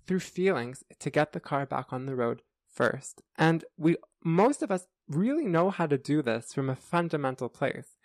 through 0.06 0.18
feelings 0.18 0.82
to 0.98 1.10
get 1.10 1.32
the 1.32 1.40
car 1.40 1.64
back 1.64 1.92
on 1.92 2.06
the 2.06 2.16
road 2.16 2.42
first. 2.66 3.22
And 3.36 3.64
we, 3.76 3.96
most 4.24 4.62
of 4.62 4.72
us 4.72 4.88
really 5.08 5.46
know 5.46 5.70
how 5.70 5.86
to 5.86 5.96
do 5.96 6.22
this 6.22 6.52
from 6.52 6.68
a 6.68 6.74
fundamental 6.74 7.48
place 7.48 7.96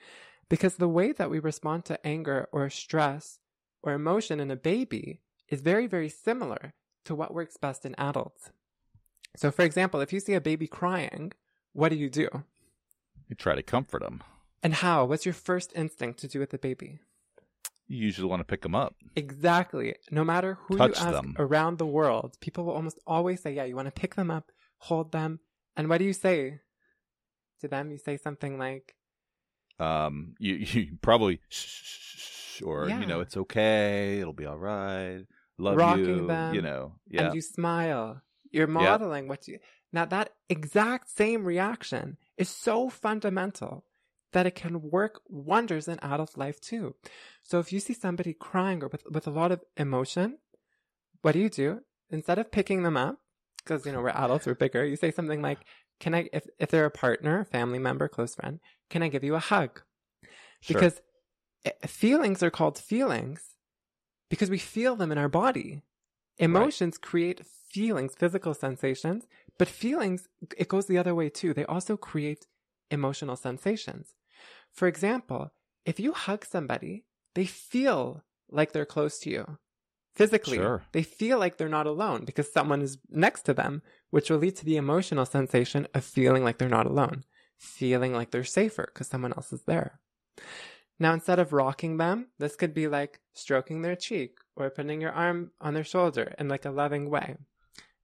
because 0.47 0.75
the 0.75 0.87
way 0.87 1.11
that 1.11 1.31
we 1.31 1.39
respond 1.39 1.85
to 1.85 2.05
anger 2.05 2.47
or 2.51 2.69
stress 2.69 3.39
or 3.81 3.93
emotion 3.93 4.39
in 4.39 4.51
a 4.51 4.55
baby 4.55 5.21
is 5.49 5.61
very, 5.61 5.87
very 5.87 6.09
similar 6.09 6.73
to 7.05 7.15
what 7.15 7.33
works 7.33 7.57
best 7.57 7.87
in 7.87 7.95
adults. 7.97 8.51
So, 9.35 9.49
for 9.49 9.63
example, 9.63 10.01
if 10.01 10.13
you 10.13 10.19
see 10.19 10.35
a 10.35 10.41
baby 10.41 10.67
crying, 10.67 11.33
what 11.73 11.89
do 11.89 11.95
you 11.95 12.11
do? 12.11 12.29
You 13.27 13.35
try 13.35 13.55
to 13.55 13.63
comfort 13.63 14.03
them. 14.03 14.21
And 14.61 14.75
how? 14.75 15.05
What's 15.05 15.25
your 15.25 15.33
first 15.33 15.73
instinct 15.75 16.19
to 16.19 16.27
do 16.27 16.39
with 16.39 16.51
the 16.51 16.59
baby? 16.59 16.99
You 17.87 17.97
usually 17.97 18.27
want 18.27 18.39
to 18.39 18.45
pick 18.45 18.61
them 18.61 18.75
up. 18.75 18.95
Exactly. 19.15 19.95
No 20.09 20.23
matter 20.23 20.57
who 20.61 20.77
Touch 20.77 20.99
you 20.99 21.05
ask 21.05 21.13
them. 21.13 21.35
around 21.37 21.77
the 21.77 21.85
world, 21.85 22.37
people 22.39 22.65
will 22.65 22.73
almost 22.73 22.99
always 23.05 23.41
say, 23.41 23.53
Yeah, 23.53 23.65
you 23.65 23.75
want 23.75 23.87
to 23.87 23.91
pick 23.91 24.15
them 24.15 24.31
up, 24.31 24.51
hold 24.77 25.11
them. 25.11 25.39
And 25.75 25.89
what 25.89 25.99
do 25.99 26.05
you 26.05 26.13
say 26.13 26.59
to 27.61 27.67
them? 27.67 27.91
You 27.91 27.97
say 27.97 28.17
something 28.17 28.57
like, 28.57 28.95
Um, 29.79 30.35
you 30.39 30.53
you 30.73 30.97
probably 31.01 31.41
shh, 31.49 32.61
or 32.63 32.87
you 32.89 33.05
know 33.05 33.19
it's 33.19 33.37
okay, 33.37 34.19
it'll 34.19 34.33
be 34.33 34.45
all 34.45 34.57
right. 34.57 35.25
Love 35.57 35.77
Rocking 35.77 36.05
you, 36.05 36.27
them, 36.27 36.55
you 36.55 36.61
know. 36.61 36.95
Yeah, 37.07 37.25
and 37.25 37.35
you 37.35 37.41
smile. 37.41 38.21
You're 38.51 38.67
modeling 38.67 39.27
what 39.27 39.47
you. 39.47 39.59
Now, 39.91 40.05
that 40.05 40.31
exact 40.49 41.09
same 41.09 41.43
reaction 41.43 42.17
is 42.37 42.49
so 42.49 42.89
fundamental 42.89 43.85
that 44.33 44.45
it 44.45 44.55
can 44.55 44.89
work 44.89 45.21
wonders 45.27 45.87
in 45.87 45.99
adult 45.99 46.37
life 46.37 46.59
too. 46.59 46.95
So, 47.41 47.59
if 47.59 47.71
you 47.71 47.79
see 47.79 47.93
somebody 47.93 48.33
crying 48.33 48.83
or 48.83 48.87
with, 48.87 49.03
with 49.09 49.27
a 49.27 49.31
lot 49.31 49.51
of 49.51 49.61
emotion, 49.77 50.37
what 51.21 51.33
do 51.33 51.39
you 51.39 51.49
do? 51.49 51.81
Instead 52.09 52.37
of 52.37 52.51
picking 52.51 52.83
them 52.83 52.97
up, 52.97 53.17
because, 53.57 53.85
you 53.85 53.91
know, 53.91 54.01
we're 54.01 54.09
adults, 54.09 54.45
we're 54.45 54.55
bigger, 54.55 54.85
you 54.85 54.95
say 54.95 55.11
something 55.11 55.41
like, 55.41 55.59
Can 55.99 56.13
I, 56.13 56.29
if, 56.33 56.45
if 56.59 56.69
they're 56.69 56.85
a 56.85 56.91
partner, 56.91 57.45
family 57.45 57.79
member, 57.79 58.07
close 58.07 58.35
friend, 58.35 58.59
can 58.89 59.01
I 59.01 59.07
give 59.07 59.23
you 59.23 59.35
a 59.35 59.39
hug? 59.39 59.81
Sure. 60.61 60.75
Because 60.75 61.01
eh, 61.65 61.71
feelings 61.87 62.43
are 62.43 62.51
called 62.51 62.77
feelings 62.77 63.53
because 64.29 64.49
we 64.49 64.57
feel 64.57 64.95
them 64.95 65.11
in 65.11 65.17
our 65.17 65.29
body. 65.29 65.81
Emotions 66.39 66.97
create 66.97 67.45
feelings, 67.45 68.15
physical 68.15 68.53
sensations, 68.53 69.27
but 69.57 69.67
feelings, 69.67 70.27
it 70.57 70.67
goes 70.67 70.87
the 70.87 70.97
other 70.97 71.13
way 71.13 71.29
too. 71.29 71.53
They 71.53 71.65
also 71.65 71.97
create 71.97 72.47
emotional 72.89 73.35
sensations. 73.35 74.13
For 74.73 74.87
example, 74.87 75.53
if 75.85 75.99
you 75.99 76.13
hug 76.13 76.45
somebody, 76.45 77.05
they 77.35 77.45
feel 77.45 78.23
like 78.49 78.71
they're 78.71 78.85
close 78.85 79.19
to 79.19 79.29
you. 79.29 79.57
Physically, 80.15 80.57
Sure. 80.57 80.83
they 80.91 81.01
feel 81.01 81.39
like 81.39 81.57
they're 81.57 81.69
not 81.69 81.87
alone 81.87 82.23
because 82.25 82.51
someone 82.51 82.81
is 82.81 82.99
next 83.09 83.43
to 83.43 83.53
them, 83.53 83.81
which 84.11 84.29
will 84.29 84.37
lead 84.37 84.55
to 84.57 84.65
the 84.65 84.77
emotional 84.77 85.25
sensation 85.25 85.87
of 85.93 86.03
feeling 86.03 86.43
like 86.43 86.59
they're 86.59 86.69
not 86.69 86.85
alone, 86.85 87.23
feeling 87.57 88.13
like 88.13 88.29
they're 88.29 88.43
safer 88.43 88.85
because 88.93 89.07
someone 89.07 89.33
else 89.33 89.51
is 89.51 89.63
there. 89.63 89.99
Now, 90.99 91.13
instead 91.13 91.39
of 91.39 91.51
rocking 91.53 91.97
them, 91.97 92.27
this 92.37 92.55
could 92.55 92.73
be 92.75 92.87
like 92.87 93.19
stroking 93.33 93.81
their 93.81 93.95
cheek 93.95 94.37
or 94.55 94.69
putting 94.69 95.01
your 95.01 95.11
arm 95.11 95.51
on 95.59 95.73
their 95.73 95.83
shoulder 95.83 96.35
in 96.37 96.47
like 96.47 96.65
a 96.65 96.69
loving 96.71 97.09
way. 97.09 97.37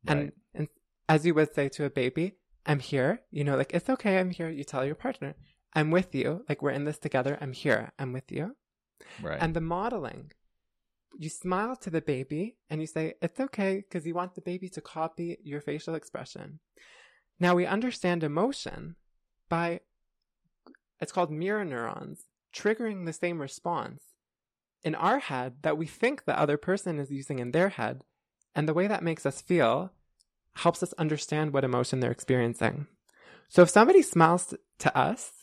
And, 0.07 0.31
and 0.55 0.67
as 1.07 1.25
you 1.25 1.35
would 1.35 1.53
say 1.53 1.69
to 1.69 1.85
a 1.85 1.89
baby, 1.91 2.37
I'm 2.65 2.79
here, 2.79 3.21
you 3.29 3.43
know, 3.43 3.55
like, 3.55 3.73
it's 3.73 3.89
okay, 3.89 4.17
I'm 4.19 4.31
here. 4.31 4.49
You 4.49 4.63
tell 4.63 4.83
your 4.85 4.95
partner, 4.95 5.35
I'm 5.73 5.91
with 5.91 6.15
you. 6.15 6.45
Like, 6.49 6.61
we're 6.61 6.71
in 6.71 6.85
this 6.85 6.97
together. 6.97 7.37
I'm 7.41 7.53
here. 7.53 7.91
I'm 7.99 8.13
with 8.13 8.31
you. 8.31 8.55
right. 9.21 9.37
And 9.41 9.55
the 9.55 9.61
modeling, 9.61 10.31
you 11.17 11.29
smile 11.29 11.75
to 11.77 11.89
the 11.89 12.01
baby 12.01 12.57
and 12.69 12.81
you 12.81 12.87
say, 12.87 13.15
it's 13.21 13.39
okay, 13.39 13.83
because 13.87 14.05
you 14.05 14.13
want 14.13 14.35
the 14.35 14.41
baby 14.41 14.69
to 14.69 14.81
copy 14.81 15.37
your 15.43 15.61
facial 15.61 15.95
expression. 15.95 16.59
Now 17.39 17.55
we 17.55 17.65
understand 17.65 18.23
emotion 18.23 18.95
by, 19.47 19.81
it's 20.99 21.11
called 21.11 21.31
mirror 21.31 21.65
neurons, 21.65 22.25
triggering 22.55 23.05
the 23.05 23.13
same 23.13 23.39
response 23.39 24.03
in 24.83 24.95
our 24.95 25.19
head 25.19 25.57
that 25.61 25.77
we 25.77 25.85
think 25.85 26.25
the 26.25 26.39
other 26.39 26.57
person 26.57 26.99
is 26.99 27.11
using 27.11 27.39
in 27.39 27.51
their 27.51 27.69
head. 27.69 28.03
And 28.55 28.67
the 28.67 28.73
way 28.73 28.87
that 28.87 29.03
makes 29.03 29.25
us 29.25 29.41
feel 29.41 29.91
helps 30.55 30.83
us 30.83 30.93
understand 30.93 31.53
what 31.53 31.63
emotion 31.63 31.99
they're 31.99 32.11
experiencing. 32.11 32.87
So 33.47 33.61
if 33.61 33.69
somebody 33.69 34.01
smiles 34.01 34.53
to 34.79 34.97
us, 34.97 35.38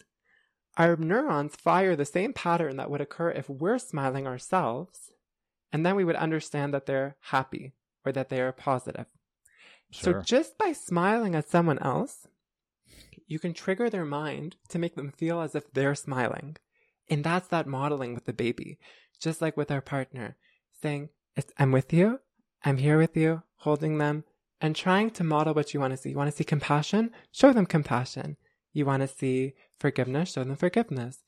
our 0.76 0.96
neurons 0.96 1.56
fire 1.56 1.96
the 1.96 2.04
same 2.04 2.32
pattern 2.32 2.76
that 2.76 2.90
would 2.90 3.00
occur 3.00 3.30
if 3.30 3.48
we're 3.48 3.78
smiling 3.78 4.26
ourselves, 4.26 5.10
and 5.72 5.84
then 5.84 5.96
we 5.96 6.04
would 6.04 6.16
understand 6.16 6.74
that 6.74 6.86
they're 6.86 7.16
happy 7.20 7.72
or 8.04 8.12
that 8.12 8.28
they 8.28 8.40
are 8.40 8.52
positive. 8.52 9.06
So 9.92 10.20
just 10.20 10.58
by 10.58 10.72
smiling 10.72 11.34
at 11.34 11.48
someone 11.48 11.78
else, 11.78 12.26
you 13.26 13.38
can 13.38 13.54
trigger 13.54 13.88
their 13.88 14.04
mind 14.04 14.56
to 14.68 14.78
make 14.78 14.94
them 14.94 15.12
feel 15.12 15.40
as 15.40 15.54
if 15.54 15.72
they're 15.72 15.94
smiling. 15.94 16.56
And 17.08 17.24
that's 17.24 17.48
that 17.48 17.66
modeling 17.66 18.14
with 18.14 18.24
the 18.24 18.32
baby. 18.32 18.78
just 19.20 19.40
like 19.40 19.56
with 19.56 19.70
our 19.70 19.80
partner, 19.80 20.36
saying, 20.82 21.08
I'm 21.58 21.72
with 21.72 21.92
you, 21.92 22.20
I'm 22.64 22.78
here 22.78 22.98
with 22.98 23.16
you, 23.16 23.42
holding 23.56 23.98
them, 23.98 24.24
and 24.60 24.74
trying 24.74 25.10
to 25.10 25.24
model 25.24 25.54
what 25.54 25.74
you 25.74 25.80
want 25.80 25.92
to 25.92 25.96
see. 25.96 26.10
You 26.10 26.16
want 26.16 26.30
to 26.30 26.36
see 26.36 26.44
compassion? 26.44 27.10
Show 27.32 27.52
them 27.52 27.66
compassion. 27.66 28.36
You 28.76 28.84
want 28.84 29.00
to 29.00 29.08
see 29.08 29.54
forgiveness? 29.80 30.32
Show 30.32 30.44
them 30.44 30.54
forgiveness. 30.54 31.24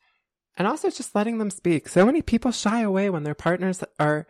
And 0.58 0.68
also 0.68 0.90
just 0.90 1.14
letting 1.14 1.38
them 1.38 1.48
speak. 1.48 1.88
So 1.88 2.04
many 2.04 2.20
people 2.20 2.52
shy 2.52 2.82
away 2.82 3.08
when 3.08 3.22
their 3.22 3.34
partners 3.34 3.82
are 3.98 4.26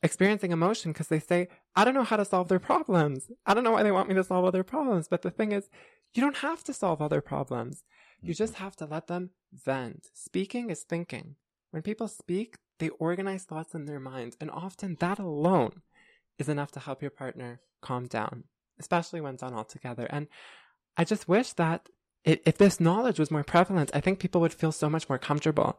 experiencing 0.00 0.52
emotion 0.52 0.92
because 0.92 1.08
they 1.08 1.18
say, 1.18 1.48
I 1.74 1.84
don't 1.84 1.94
know 1.94 2.04
how 2.04 2.16
to 2.16 2.24
solve 2.24 2.46
their 2.46 2.60
problems. 2.60 3.32
I 3.46 3.52
don't 3.52 3.64
know 3.64 3.72
why 3.72 3.82
they 3.82 3.90
want 3.90 4.08
me 4.08 4.14
to 4.14 4.22
solve 4.22 4.44
all 4.44 4.52
their 4.52 4.62
problems. 4.62 5.08
But 5.08 5.22
the 5.22 5.30
thing 5.32 5.50
is, 5.50 5.68
you 6.14 6.22
don't 6.22 6.36
have 6.36 6.62
to 6.64 6.72
solve 6.72 7.02
all 7.02 7.08
their 7.08 7.20
problems. 7.20 7.82
You 8.22 8.32
just 8.32 8.54
mm-hmm. 8.54 8.62
have 8.62 8.76
to 8.76 8.86
let 8.86 9.08
them 9.08 9.30
vent. 9.52 10.06
Speaking 10.14 10.70
is 10.70 10.84
thinking. 10.84 11.34
When 11.72 11.82
people 11.82 12.06
speak, 12.06 12.58
they 12.78 12.90
organize 12.90 13.42
thoughts 13.42 13.74
in 13.74 13.86
their 13.86 13.98
minds, 13.98 14.36
and 14.40 14.52
often 14.52 14.96
that 15.00 15.18
alone 15.18 15.82
is 16.38 16.48
enough 16.48 16.70
to 16.72 16.80
help 16.80 17.02
your 17.02 17.10
partner 17.10 17.60
calm 17.82 18.06
down, 18.06 18.44
especially 18.78 19.20
when 19.20 19.34
done 19.34 19.52
all 19.52 19.64
together. 19.64 20.06
And 20.08 20.28
I 20.96 21.04
just 21.04 21.28
wish 21.28 21.52
that 21.54 21.88
if 22.26 22.58
this 22.58 22.80
knowledge 22.80 23.18
was 23.18 23.30
more 23.30 23.44
prevalent, 23.44 23.90
I 23.94 24.00
think 24.00 24.18
people 24.18 24.40
would 24.40 24.52
feel 24.52 24.72
so 24.72 24.90
much 24.90 25.08
more 25.08 25.18
comfortable 25.18 25.78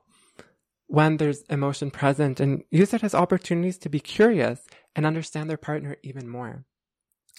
when 0.88 1.18
there's 1.18 1.42
emotion 1.50 1.92
present 1.92 2.40
and 2.40 2.64
use 2.72 2.94
it 2.94 3.04
as 3.04 3.14
opportunities 3.14 3.78
to 3.80 3.90
be 3.90 4.00
curious 4.00 4.66
and 4.96 5.06
understand 5.06 5.50
their 5.50 5.58
partner 5.58 5.98
even 6.04 6.30
more. 6.30 6.64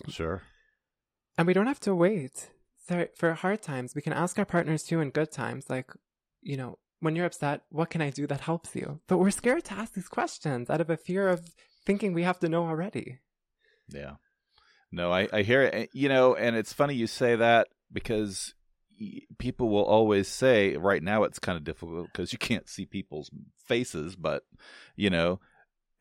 Sure. 0.09 0.43
And 1.39 1.47
we 1.47 1.55
don't 1.55 1.67
have 1.67 1.81
to 1.81 1.95
wait 1.95 2.51
for 3.17 3.33
hard 3.35 3.63
times. 3.63 3.95
We 3.95 4.03
can 4.03 4.13
ask 4.13 4.39
our 4.39 4.45
partners 4.45 4.83
too 4.83 5.01
in 5.01 5.11
good 5.11 5.33
times, 5.33 5.71
like, 5.71 5.91
you 6.43 6.57
know, 6.57 6.79
when 7.01 7.17
you're 7.17 7.27
upset, 7.27 7.63
what 7.71 7.91
can 7.91 8.03
I 8.03 8.11
do 8.11 8.27
that 8.27 8.41
helps 8.41 8.75
you? 8.75 9.01
But 9.07 9.19
we're 9.19 9.31
scared 9.31 9.65
to 9.67 9.75
ask 9.75 9.95
these 9.95 10.09
questions 10.09 10.69
out 10.69 10.81
of 10.81 10.91
a 10.91 10.97
fear 10.97 11.29
of 11.29 11.49
thinking 11.87 12.13
we 12.13 12.25
have 12.25 12.41
to 12.41 12.49
know 12.49 12.67
already. 12.67 13.21
Yeah. 13.89 14.17
No, 14.91 15.13
I, 15.13 15.29
I 15.33 15.43
hear 15.43 15.63
it. 15.63 15.91
You 15.93 16.09
know, 16.09 16.35
and 16.35 16.57
it's 16.57 16.73
funny 16.73 16.95
you 16.95 17.07
say 17.07 17.37
that 17.37 17.69
because 17.93 18.55
people 19.39 19.69
will 19.69 19.85
always 19.85 20.29
say 20.29 20.77
right 20.77 21.03
now 21.03 21.23
it's 21.23 21.39
kind 21.39 21.57
of 21.57 21.65
difficult 21.65 22.07
because 22.13 22.33
you 22.33 22.39
can't 22.39 22.69
see 22.69 22.85
people's 22.85 23.31
faces 23.57 24.17
but 24.17 24.45
you 24.97 25.09
know 25.09 25.41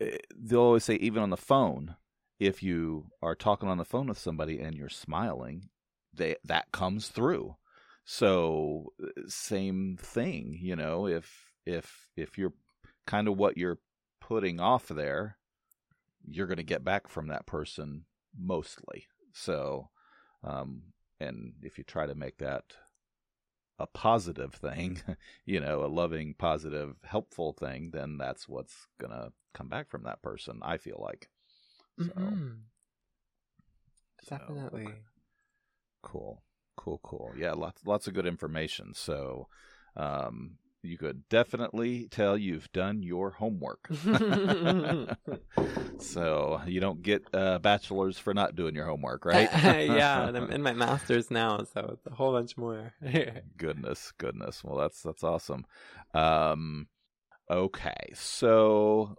eh, 0.01 0.17
they'll 0.35 0.59
always 0.59 0.83
say 0.83 0.95
even 0.95 1.21
on 1.21 1.29
the 1.29 1.37
phone 1.37 1.95
if 2.39 2.61
you 2.61 3.07
are 3.21 3.35
talking 3.35 3.69
on 3.69 3.77
the 3.77 3.85
phone 3.85 4.07
with 4.07 4.17
somebody 4.17 4.59
and 4.59 4.75
you're 4.75 4.89
smiling 4.89 5.69
they 6.13 6.35
that 6.43 6.71
comes 6.71 7.07
through. 7.07 7.55
So 8.05 8.93
same 9.27 9.97
thing 9.99 10.57
you 10.61 10.75
know 10.75 11.07
if 11.07 11.51
if 11.65 12.07
if 12.15 12.37
you're 12.37 12.53
kind 13.05 13.27
of 13.27 13.37
what 13.37 13.57
you're 13.57 13.79
putting 14.19 14.59
off 14.59 14.87
there 14.87 15.37
you're 16.29 16.47
going 16.47 16.57
to 16.57 16.63
get 16.63 16.83
back 16.83 17.07
from 17.07 17.27
that 17.27 17.45
person 17.45 18.05
mostly. 18.37 19.07
So 19.33 19.89
um 20.43 20.93
and 21.19 21.53
if 21.61 21.77
you 21.77 21.83
try 21.83 22.05
to 22.05 22.15
make 22.15 22.37
that 22.37 22.63
a 23.79 23.87
positive 23.87 24.53
thing, 24.53 25.01
you 25.45 25.59
know, 25.59 25.83
a 25.83 25.87
loving, 25.87 26.33
positive, 26.37 26.95
helpful 27.03 27.53
thing, 27.53 27.91
then 27.91 28.17
that's 28.17 28.47
what's 28.47 28.87
going 28.99 29.11
to 29.11 29.31
come 29.53 29.69
back 29.69 29.89
from 29.89 30.03
that 30.03 30.21
person, 30.21 30.59
I 30.61 30.77
feel 30.77 30.99
like. 30.99 31.29
So, 31.99 32.05
mm-hmm. 32.05 32.47
Definitely. 34.29 34.85
So, 34.85 34.91
cool. 36.03 36.43
Cool, 36.75 36.99
cool. 37.03 37.33
Yeah, 37.35 37.53
lots 37.53 37.85
lots 37.85 38.07
of 38.07 38.13
good 38.13 38.27
information. 38.27 38.93
So, 38.93 39.47
um, 39.95 40.57
you 40.83 40.97
could 40.97 41.27
definitely 41.29 42.07
tell 42.09 42.37
you've 42.37 42.71
done 42.71 43.03
your 43.03 43.31
homework. 43.31 43.87
so 45.99 46.61
you 46.65 46.79
don't 46.79 47.01
get 47.01 47.23
uh, 47.33 47.59
bachelors 47.59 48.17
for 48.17 48.33
not 48.33 48.55
doing 48.55 48.75
your 48.75 48.85
homework, 48.85 49.25
right? 49.25 49.49
yeah, 49.53 50.27
and 50.27 50.37
I'm 50.37 50.51
in 50.51 50.61
my 50.61 50.73
master's 50.73 51.31
now, 51.31 51.63
so 51.73 51.89
it's 51.93 52.05
a 52.05 52.15
whole 52.15 52.31
bunch 52.31 52.57
more. 52.57 52.93
goodness, 53.57 54.13
goodness. 54.17 54.63
Well, 54.63 54.77
that's 54.77 55.01
that's 55.01 55.23
awesome. 55.23 55.65
Um, 56.13 56.87
okay, 57.49 58.11
so 58.13 59.17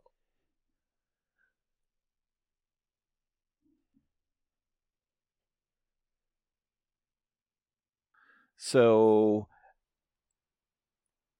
so 8.56 9.48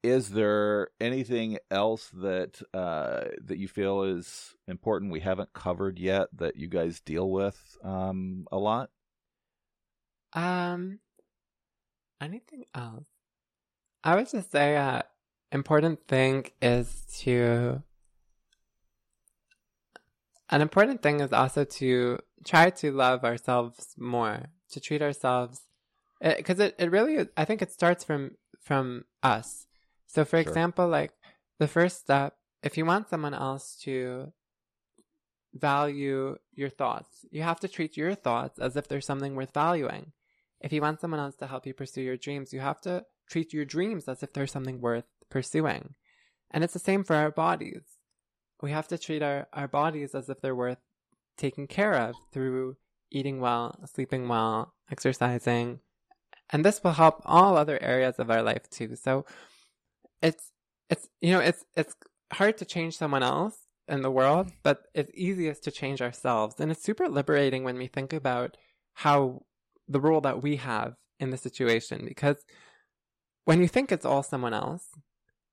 is 0.03 0.31
there 0.31 0.89
anything 1.01 1.59
else 1.71 2.09
that 2.15 2.61
uh, 2.73 3.25
that 3.45 3.59
you 3.59 3.69
feel 3.69 4.03
is 4.03 4.55
important 4.67 5.13
we 5.13 5.21
haven't 5.21 5.53
covered 5.53 5.99
yet 5.99 6.29
that 6.35 6.57
you 6.57 6.69
guys 6.69 7.01
deal 7.01 7.29
with 7.31 7.77
um, 7.83 8.47
a 8.53 8.59
lot? 8.59 8.91
Um, 10.33 11.01
anything 12.21 12.65
else? 12.75 13.07
I 14.05 14.15
would 14.15 14.31
just 14.31 14.53
say, 14.53 14.77
uh, 14.77 15.03
important 15.51 16.07
thing 16.07 16.47
is 16.63 17.05
to. 17.21 17.83
An 20.51 20.63
important 20.63 21.03
thing 21.03 21.21
is 21.21 21.33
also 21.33 21.65
to 21.65 22.19
try 22.47 22.71
to 22.71 22.91
love 22.91 23.23
ourselves 23.23 23.95
more, 23.99 24.47
to 24.71 24.81
treat 24.81 25.03
ourselves, 25.03 25.61
because 26.23 26.59
it, 26.59 26.75
it, 26.79 26.85
it 26.85 26.91
really, 26.91 27.27
I 27.37 27.45
think 27.45 27.61
it 27.61 27.71
starts 27.71 28.03
from 28.03 28.37
from 28.63 29.05
us 29.23 29.68
so, 30.09 30.25
for 30.25 30.31
sure. 30.31 30.41
example, 30.41 30.89
like 30.89 31.13
the 31.59 31.69
first 31.69 32.01
step, 32.01 32.35
if 32.63 32.77
you 32.77 32.85
want 32.85 33.09
someone 33.09 33.35
else 33.35 33.77
to 33.83 34.33
value 35.55 36.37
your 36.55 36.71
thoughts, 36.71 37.27
you 37.31 37.43
have 37.43 37.61
to 37.61 37.69
treat 37.69 37.97
your 37.97 38.15
thoughts 38.15 38.59
as 38.59 38.75
if 38.75 38.89
they're 38.89 39.01
something 39.01 39.35
worth 39.35 39.53
valuing. 39.53 40.13
If 40.61 40.73
you 40.73 40.81
want 40.81 41.01
someone 41.01 41.21
else 41.21 41.37
to 41.37 41.47
help 41.47 41.67
you 41.67 41.75
pursue 41.75 42.01
your 42.01 42.17
dreams, 42.17 42.53
you 42.53 42.61
have 42.61 42.81
to 42.83 43.05
treat 43.31 43.53
your 43.53 43.65
dreams 43.65 44.09
as 44.09 44.23
if 44.23 44.33
they're 44.33 44.47
something 44.47 44.81
worth 44.81 45.05
pursuing. 45.31 45.95
And 46.51 46.65
it's 46.65 46.73
the 46.73 46.79
same 46.79 47.05
for 47.05 47.15
our 47.15 47.31
bodies. 47.31 47.83
We 48.63 48.71
have 48.73 48.89
to 48.89 48.99
treat 48.99 49.23
our, 49.23 49.47
our 49.53 49.69
bodies 49.69 50.15
as 50.15 50.29
if 50.29 50.41
they're 50.41 50.55
worth 50.57 50.79
taking 51.37 51.67
care 51.67 51.95
of 51.95 52.17
through 52.33 52.77
eating 53.11 53.41
well, 53.41 53.79
sleeping 53.85 54.27
well, 54.27 54.75
exercising. 54.91 55.81
And 56.51 56.65
this 56.65 56.83
will 56.83 56.93
help 56.93 57.21
all 57.27 57.57
other 57.57 57.81
areas 57.83 58.19
of 58.19 58.31
our 58.31 58.43
life 58.43 58.69
too. 58.71 58.97
So 58.97 59.27
it's 60.23 60.51
it's 60.91 61.09
you 61.21 61.33
know 61.33 61.41
it's 61.41 61.65
it's 61.77 61.95
hard 62.33 62.59
to 62.59 62.65
change 62.65 62.97
someone 62.97 63.23
else 63.23 63.57
in 63.89 64.03
the 64.03 64.11
world, 64.11 64.51
but 64.63 64.83
it's 64.95 65.11
easiest 65.15 65.65
to 65.65 65.71
change 65.71 66.03
ourselves. 66.03 66.57
And 66.59 66.71
it's 66.71 66.83
super 66.83 67.09
liberating 67.09 67.65
when 67.65 67.79
we 67.79 67.87
think 67.87 68.13
about 68.13 68.57
how 68.95 69.43
the 69.89 70.01
role 70.01 70.21
that 70.21 70.43
we 70.43 70.57
have 70.57 70.95
in 71.19 71.31
the 71.31 71.37
situation 71.37 72.05
because 72.05 72.37
when 73.45 73.63
you 73.63 73.69
think 73.69 73.91
it's 73.91 74.05
all 74.05 74.23
someone 74.23 74.53
else, 74.53 74.85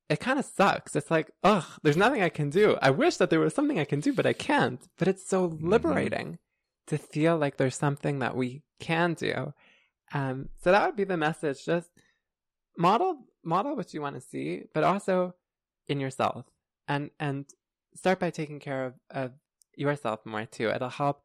it 0.10 0.20
kind 0.20 0.38
of 0.38 0.46
sucks. 0.46 0.96
It's 0.96 1.10
like, 1.10 1.32
ugh, 1.44 1.64
there's 1.82 1.98
nothing 1.98 2.22
I 2.22 2.30
can 2.30 2.50
do. 2.50 2.78
I 2.82 2.90
wish 2.92 3.18
that 3.18 3.30
there 3.30 3.40
was 3.40 3.56
something 3.56 3.80
I 3.80 3.86
can 3.86 4.02
do, 4.02 4.14
but 4.14 4.26
I 4.26 4.34
can't. 4.34 4.86
But 4.98 5.08
it's 5.08 5.28
so 5.28 5.50
mm-hmm. 5.50 5.70
liberating 5.70 6.28
mm-hmm. 6.28 6.96
to 6.96 6.98
feel 6.98 7.38
like 7.38 7.58
there's 7.58 7.78
something 7.78 8.20
that 8.20 8.36
we 8.36 8.64
can 8.80 9.14
do. 9.14 9.54
Um, 10.14 10.50
so 10.62 10.72
that 10.72 10.86
would 10.86 10.96
be 10.96 11.06
the 11.06 11.18
message. 11.18 11.66
Just 11.66 11.90
model 12.78 13.18
model 13.46 13.76
what 13.76 13.94
you 13.94 14.02
want 14.02 14.16
to 14.16 14.22
see, 14.22 14.64
but 14.74 14.84
also 14.84 15.36
in 15.88 16.00
yourself. 16.00 16.46
And 16.88 17.12
and 17.20 17.46
start 17.96 18.20
by 18.20 18.30
taking 18.30 18.60
care 18.60 18.86
of, 18.86 18.94
of 19.10 19.32
yourself 19.76 20.26
more 20.26 20.46
too. 20.46 20.70
It'll 20.70 20.90
help 20.90 21.24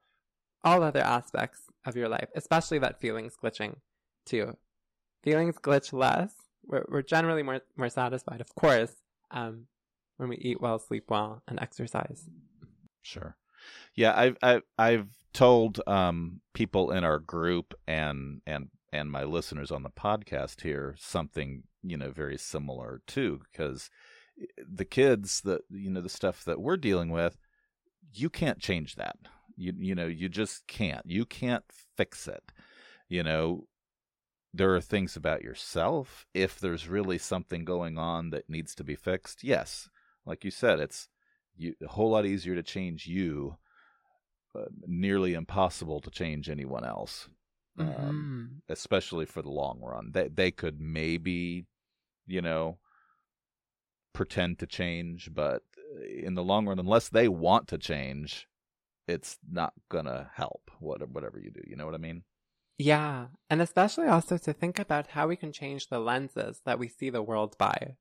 all 0.63 0.83
other 0.83 1.01
aspects 1.01 1.63
of 1.85 1.97
your 1.97 2.09
life, 2.09 2.29
especially 2.35 2.79
that 2.79 3.01
feelings 3.01 3.35
glitching 3.43 3.77
too. 4.27 4.57
Feelings 5.23 5.57
glitch 5.57 5.93
less. 5.93 6.33
We're, 6.65 6.85
we're 6.89 7.03
generally 7.03 7.43
more, 7.43 7.61
more 7.77 7.89
satisfied, 7.89 8.41
of 8.41 8.55
course, 8.55 8.93
um, 9.31 9.67
when 10.19 10.29
we 10.29 10.37
eat 10.37 10.61
well, 10.61 10.79
sleep 10.79 11.05
well, 11.09 11.43
and 11.49 11.59
exercise. 11.61 12.29
Sure. 13.03 13.37
Yeah, 13.95 14.13
I've 14.17 14.37
I've, 14.43 14.63
I've 14.79 15.09
told 15.33 15.81
um, 15.87 16.41
people 16.55 16.91
in 16.91 17.05
our 17.05 17.19
group 17.19 17.75
and 17.87 18.41
and 18.47 18.69
and 18.93 19.11
my 19.11 19.25
listeners 19.25 19.71
on 19.71 19.83
the 19.83 19.91
podcast 19.91 20.63
here 20.63 20.97
something 20.99 21.65
you 21.83 21.97
know 21.97 22.11
very 22.11 22.37
similar 22.37 23.01
too 23.07 23.41
because 23.51 23.91
eh, 24.41 24.47
the 24.73 24.85
kids 24.85 25.41
that 25.43 25.63
you 25.71 25.91
know 25.91 26.01
the 26.01 26.09
stuff 26.09 26.45
that 26.45 26.61
we're 26.61 26.77
dealing 26.77 27.11
with 27.11 27.39
you 28.13 28.29
can't 28.29 28.59
change 28.59 28.97
that. 28.97 29.17
You 29.57 29.73
you 29.79 29.95
know 29.95 30.07
you 30.07 30.29
just 30.29 30.67
can't. 30.67 31.05
You 31.07 31.25
can't 31.25 31.65
fix 31.97 32.27
it. 32.27 32.53
You 33.09 33.23
know 33.23 33.67
there 34.53 34.75
are 34.75 34.81
things 34.81 35.15
about 35.17 35.43
yourself. 35.43 36.27
If 36.35 36.59
there's 36.59 36.89
really 36.89 37.19
something 37.19 37.65
going 37.65 37.99
on 37.99 38.31
that 38.31 38.51
needs 38.51 38.75
to 38.77 38.85
be 38.85 38.97
fixed 38.97 39.45
yes. 39.45 39.89
Like 40.27 40.45
you 40.45 40.51
said 40.51 40.81
it's 40.81 41.09
you, 41.57 41.75
a 41.83 41.89
whole 41.89 42.11
lot 42.11 42.27
easier 42.27 42.55
to 42.55 42.63
change 42.63 43.07
you 43.07 43.57
uh, 44.55 44.65
nearly 44.87 45.35
impossible 45.35 46.01
to 46.01 46.11
change 46.11 46.49
anyone 46.51 46.85
else 46.85 47.29
um, 47.79 47.87
mm-hmm. 47.87 48.09
um, 48.09 48.63
especially 48.69 49.27
for 49.27 49.43
the 49.43 49.51
long 49.51 49.81
run. 49.81 50.11
They 50.13 50.29
they 50.29 50.51
could 50.51 50.81
maybe, 50.81 51.67
you 52.31 52.41
know, 52.41 52.79
pretend 54.13 54.59
to 54.59 54.67
change, 54.67 55.31
but 55.33 55.63
in 56.23 56.35
the 56.35 56.45
long 56.45 56.67
run, 56.67 56.79
unless 56.79 57.09
they 57.09 57.29
want 57.29 57.69
to 57.69 57.79
change, 57.79 58.49
it's 59.09 59.39
not 59.51 59.73
gonna 59.89 60.31
help. 60.35 60.71
Whatever 60.79 61.39
you 61.39 61.51
do, 61.51 61.63
you 61.67 61.77
know 61.77 61.85
what 61.85 61.95
I 61.95 61.99
mean? 61.99 62.23
Yeah, 62.79 63.27
and 63.51 63.61
especially 63.61 64.07
also 64.07 64.39
to 64.39 64.53
think 64.53 64.79
about 64.79 65.09
how 65.09 65.29
we 65.29 65.37
can 65.37 65.53
change 65.53 65.89
the 65.89 65.99
lenses 65.99 66.63
that 66.65 66.79
we 66.79 66.89
see 66.89 67.11
the 67.11 67.23
world 67.23 67.59
by. 67.59 67.97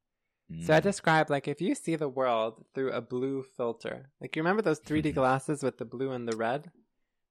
Mm. 0.51 0.65
So 0.65 0.73
I 0.73 0.79
mm. 0.79 0.83
described 0.83 1.29
like 1.29 1.47
if 1.47 1.59
you 1.59 1.75
see 1.75 1.95
the 1.95 2.07
world 2.07 2.63
through 2.73 2.91
a 2.91 3.01
blue 3.01 3.43
filter, 3.43 4.11
like 4.21 4.35
you 4.35 4.41
remember 4.41 4.61
those 4.61 4.79
3D 4.79 5.13
glasses 5.13 5.63
with 5.63 5.77
the 5.77 5.85
blue 5.85 6.11
and 6.11 6.27
the 6.27 6.37
red? 6.37 6.71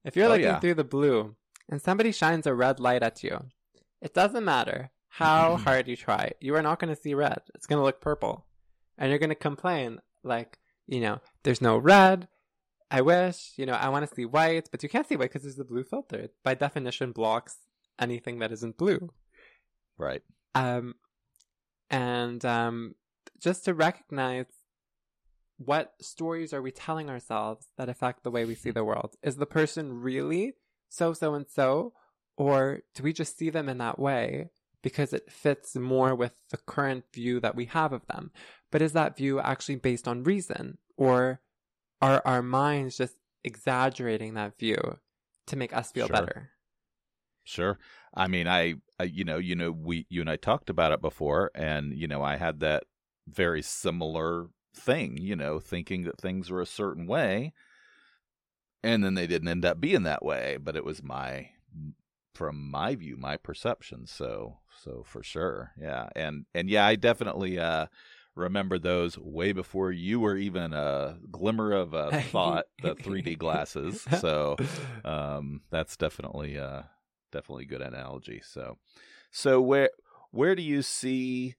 If 0.04 0.14
you're 0.14 0.26
oh, 0.26 0.30
looking 0.30 0.44
yeah. 0.44 0.61
through 0.61 0.74
the 0.74 0.84
blue 0.84 1.37
and 1.70 1.80
somebody 1.80 2.12
shines 2.12 2.46
a 2.46 2.54
red 2.54 2.80
light 2.80 3.02
at 3.02 3.22
you, 3.22 3.46
it 4.02 4.12
doesn't 4.12 4.44
matter 4.44 4.90
how 5.18 5.57
hard 5.64 5.88
you 5.88 5.96
try, 5.96 6.33
you 6.40 6.54
are 6.54 6.62
not 6.62 6.78
going 6.78 6.94
to 6.94 7.00
see 7.00 7.12
red. 7.12 7.40
It's 7.54 7.66
going 7.66 7.81
to 7.81 7.85
look 7.85 8.00
purple. 8.00 8.46
And 8.96 9.11
you're 9.11 9.18
going 9.18 9.31
to 9.31 9.35
complain, 9.35 9.98
like, 10.22 10.59
you 10.87 11.00
know, 11.00 11.20
there's 11.42 11.61
no 11.61 11.76
red. 11.76 12.28
I 12.90 13.00
wish, 13.02 13.52
you 13.57 13.66
know, 13.66 13.74
I 13.74 13.88
want 13.88 14.09
to 14.09 14.14
see 14.14 14.24
white, 14.24 14.68
but 14.70 14.83
you 14.83 14.88
can't 14.88 15.07
see 15.07 15.16
white 15.16 15.31
because 15.31 15.42
there's 15.42 15.57
the 15.57 15.64
blue 15.64 15.83
filter. 15.83 16.16
It 16.16 16.35
by 16.42 16.54
definition 16.54 17.12
blocks 17.12 17.57
anything 17.98 18.38
that 18.38 18.52
isn't 18.52 18.78
blue. 18.78 19.11
Right. 19.98 20.22
Um, 20.54 20.94
and 21.90 22.42
um, 22.44 22.94
just 23.40 23.64
to 23.64 23.74
recognize 23.74 24.46
what 25.59 25.94
stories 26.00 26.54
are 26.54 26.62
we 26.62 26.70
telling 26.70 27.11
ourselves 27.11 27.66
that 27.76 27.88
affect 27.88 28.22
the 28.22 28.31
way 28.31 28.44
we 28.44 28.54
see 28.54 28.70
the 28.70 28.85
world? 28.85 29.16
Is 29.22 29.37
the 29.37 29.46
person 29.46 30.00
really 30.00 30.54
so, 30.88 31.12
so, 31.12 31.35
and 31.35 31.46
so? 31.48 31.92
Or 32.37 32.83
do 32.94 33.02
we 33.02 33.12
just 33.12 33.37
see 33.37 33.50
them 33.50 33.68
in 33.68 33.78
that 33.78 33.98
way 33.98 34.50
because 34.82 35.12
it 35.12 35.30
fits 35.30 35.74
more 35.76 36.14
with 36.14 36.32
the 36.50 36.58
current 36.58 37.04
view 37.12 37.40
that 37.40 37.56
we 37.56 37.66
have 37.66 37.92
of 37.92 38.06
them? 38.06 38.30
But 38.70 38.82
is 38.82 38.92
that 38.92 39.16
view 39.16 39.40
actually 39.40 39.76
based 39.76 40.06
on 40.06 40.24
reason? 40.24 40.78
Or 40.96 41.40
are 42.00 42.22
our 42.24 42.42
minds 42.42 42.96
just 42.96 43.16
exaggerating 43.44 44.34
that 44.34 44.58
view 44.58 44.98
to 45.46 45.56
make 45.56 45.74
us 45.74 45.90
feel 45.90 46.06
sure. 46.06 46.14
better? 46.14 46.50
Sure. 47.44 47.78
I 48.14 48.28
mean, 48.28 48.46
I, 48.46 48.74
I, 49.00 49.04
you 49.04 49.24
know, 49.24 49.38
you 49.38 49.56
know, 49.56 49.70
we, 49.70 50.06
you 50.08 50.20
and 50.20 50.28
I 50.28 50.36
talked 50.36 50.70
about 50.70 50.92
it 50.92 51.00
before, 51.00 51.50
and 51.54 51.94
you 51.94 52.06
know, 52.06 52.22
I 52.22 52.36
had 52.36 52.60
that 52.60 52.84
very 53.26 53.62
similar 53.62 54.48
thing, 54.74 55.16
you 55.16 55.34
know, 55.34 55.58
thinking 55.58 56.04
that 56.04 56.20
things 56.20 56.50
were 56.50 56.60
a 56.60 56.66
certain 56.66 57.06
way, 57.06 57.54
and 58.82 59.02
then 59.02 59.14
they 59.14 59.26
didn't 59.26 59.48
end 59.48 59.64
up 59.64 59.80
being 59.80 60.02
that 60.02 60.24
way. 60.24 60.58
But 60.60 60.76
it 60.76 60.84
was 60.84 61.02
my, 61.02 61.50
from 62.34 62.70
my 62.70 62.94
view, 62.94 63.16
my 63.16 63.36
perception. 63.36 64.06
So, 64.06 64.58
so 64.82 65.04
for 65.06 65.22
sure, 65.22 65.72
yeah, 65.80 66.08
and 66.14 66.46
and 66.54 66.68
yeah, 66.68 66.86
I 66.86 66.96
definitely 66.96 67.58
uh, 67.58 67.86
remember 68.34 68.78
those 68.78 69.18
way 69.18 69.52
before 69.52 69.92
you 69.92 70.20
were 70.20 70.36
even 70.36 70.72
a 70.72 71.18
glimmer 71.30 71.72
of 71.72 71.94
a 71.94 72.22
thought. 72.30 72.66
the 72.82 72.94
3D 72.94 73.38
glasses. 73.38 74.06
So, 74.20 74.56
um, 75.04 75.62
that's 75.70 75.96
definitely 75.96 76.58
uh, 76.58 76.82
definitely 77.32 77.66
good 77.66 77.82
analogy. 77.82 78.40
So, 78.44 78.78
so 79.30 79.60
where 79.60 79.90
where 80.30 80.54
do 80.54 80.62
you 80.62 80.82
see? 80.82 81.56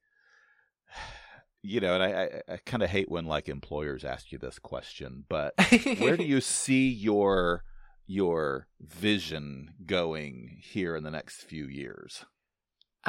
you 1.62 1.80
know, 1.80 1.96
and 1.96 2.04
I, 2.04 2.08
I, 2.08 2.54
I 2.54 2.58
kind 2.58 2.84
of 2.84 2.90
hate 2.90 3.10
when 3.10 3.26
like 3.26 3.50
employers 3.50 4.06
ask 4.06 4.32
you 4.32 4.38
this 4.38 4.60
question, 4.60 5.26
but 5.28 5.54
where 6.00 6.18
do 6.18 6.24
you 6.26 6.42
see 6.42 6.90
your 6.90 7.64
your 8.08 8.68
vision 8.82 9.74
going 9.86 10.58
here 10.62 10.96
in 10.96 11.04
the 11.04 11.12
next 11.12 11.44
few 11.44 11.66
years? 11.66 12.26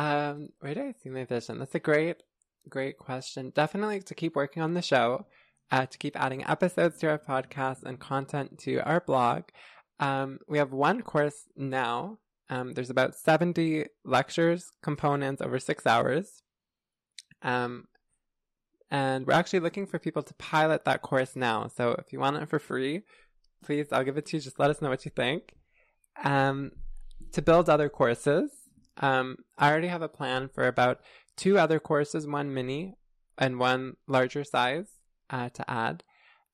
Um, 0.00 0.48
where 0.60 0.74
do 0.74 0.80
I 0.80 0.94
see 1.02 1.10
my 1.10 1.26
vision? 1.26 1.58
That's 1.58 1.74
a 1.74 1.78
great, 1.78 2.22
great 2.70 2.96
question. 2.96 3.52
Definitely 3.54 4.00
to 4.00 4.14
keep 4.14 4.34
working 4.34 4.62
on 4.62 4.72
the 4.72 4.80
show, 4.80 5.26
uh, 5.70 5.84
to 5.84 5.98
keep 5.98 6.18
adding 6.18 6.42
episodes 6.46 6.96
to 7.00 7.10
our 7.10 7.18
podcast 7.18 7.82
and 7.82 8.00
content 8.00 8.58
to 8.60 8.78
our 8.78 9.00
blog. 9.00 9.42
Um, 9.98 10.38
we 10.48 10.56
have 10.56 10.72
one 10.72 11.02
course 11.02 11.42
now. 11.54 12.16
Um, 12.48 12.72
there's 12.72 12.88
about 12.88 13.14
70 13.14 13.88
lectures, 14.02 14.70
components 14.82 15.42
over 15.42 15.58
six 15.58 15.86
hours. 15.86 16.42
Um, 17.42 17.84
and 18.90 19.26
we're 19.26 19.34
actually 19.34 19.60
looking 19.60 19.84
for 19.84 19.98
people 19.98 20.22
to 20.22 20.32
pilot 20.34 20.86
that 20.86 21.02
course 21.02 21.36
now. 21.36 21.68
So 21.68 21.90
if 21.98 22.10
you 22.10 22.20
want 22.20 22.38
it 22.38 22.48
for 22.48 22.58
free, 22.58 23.02
please, 23.62 23.88
I'll 23.92 24.04
give 24.04 24.16
it 24.16 24.24
to 24.26 24.38
you. 24.38 24.42
Just 24.42 24.58
let 24.58 24.70
us 24.70 24.80
know 24.80 24.88
what 24.88 25.04
you 25.04 25.10
think. 25.14 25.52
Um, 26.24 26.70
to 27.32 27.42
build 27.42 27.68
other 27.68 27.90
courses, 27.90 28.50
um, 28.98 29.36
I 29.58 29.70
already 29.70 29.88
have 29.88 30.02
a 30.02 30.08
plan 30.08 30.48
for 30.48 30.66
about 30.66 31.00
two 31.36 31.58
other 31.58 31.80
courses, 31.80 32.26
one 32.26 32.52
mini 32.52 32.96
and 33.38 33.58
one 33.58 33.96
larger 34.06 34.44
size 34.44 34.88
uh, 35.30 35.48
to 35.50 35.70
add. 35.70 36.02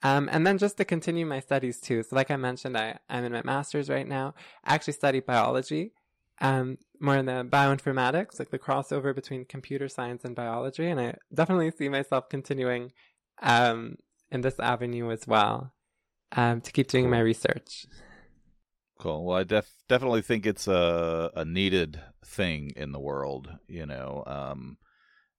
Um, 0.03 0.29
and 0.31 0.47
then 0.47 0.59
just 0.59 0.77
to 0.77 0.85
continue 0.85 1.27
my 1.27 1.41
studies 1.41 1.81
too. 1.81 2.03
So, 2.03 2.15
like 2.15 2.31
I 2.31 2.37
mentioned, 2.37 2.77
I, 2.77 2.99
I'm 3.09 3.25
in 3.25 3.33
my 3.33 3.43
master's 3.45 3.89
right 3.89 4.07
now. 4.07 4.35
I 4.65 4.75
actually 4.75 4.93
study 4.93 5.21
biology 5.21 5.93
um, 6.41 6.79
more 7.01 7.17
in 7.17 7.27
the 7.27 7.47
bioinformatics, 7.51 8.39
like 8.39 8.51
the 8.51 8.59
crossover 8.59 9.15
between 9.15 9.45
computer 9.45 9.89
science 9.89 10.25
and 10.25 10.37
biology. 10.37 10.87
And 10.87 11.01
I 11.01 11.15
definitely 11.33 11.71
see 11.71 11.89
myself 11.89 12.29
continuing 12.29 12.93
um, 13.43 13.97
in 14.31 14.43
this 14.43 14.59
avenue 14.61 15.11
as 15.11 15.27
well 15.27 15.73
um, 16.33 16.61
to 16.61 16.73
keep 16.73 16.89
doing 16.89 17.11
my 17.11 17.21
research. 17.21 17.87
Cool. 18.99 19.25
Well, 19.27 19.37
I 19.39 19.45
def- 19.45 19.83
definitely 19.89 20.23
think 20.23 20.47
it's 20.47 20.67
a, 20.67 21.31
a 21.35 21.45
needed 21.45 22.01
thing 22.25 22.73
in 22.77 22.93
the 22.93 22.99
world, 22.99 23.51
you 23.69 23.85
know. 23.85 24.23
Um, 24.27 24.79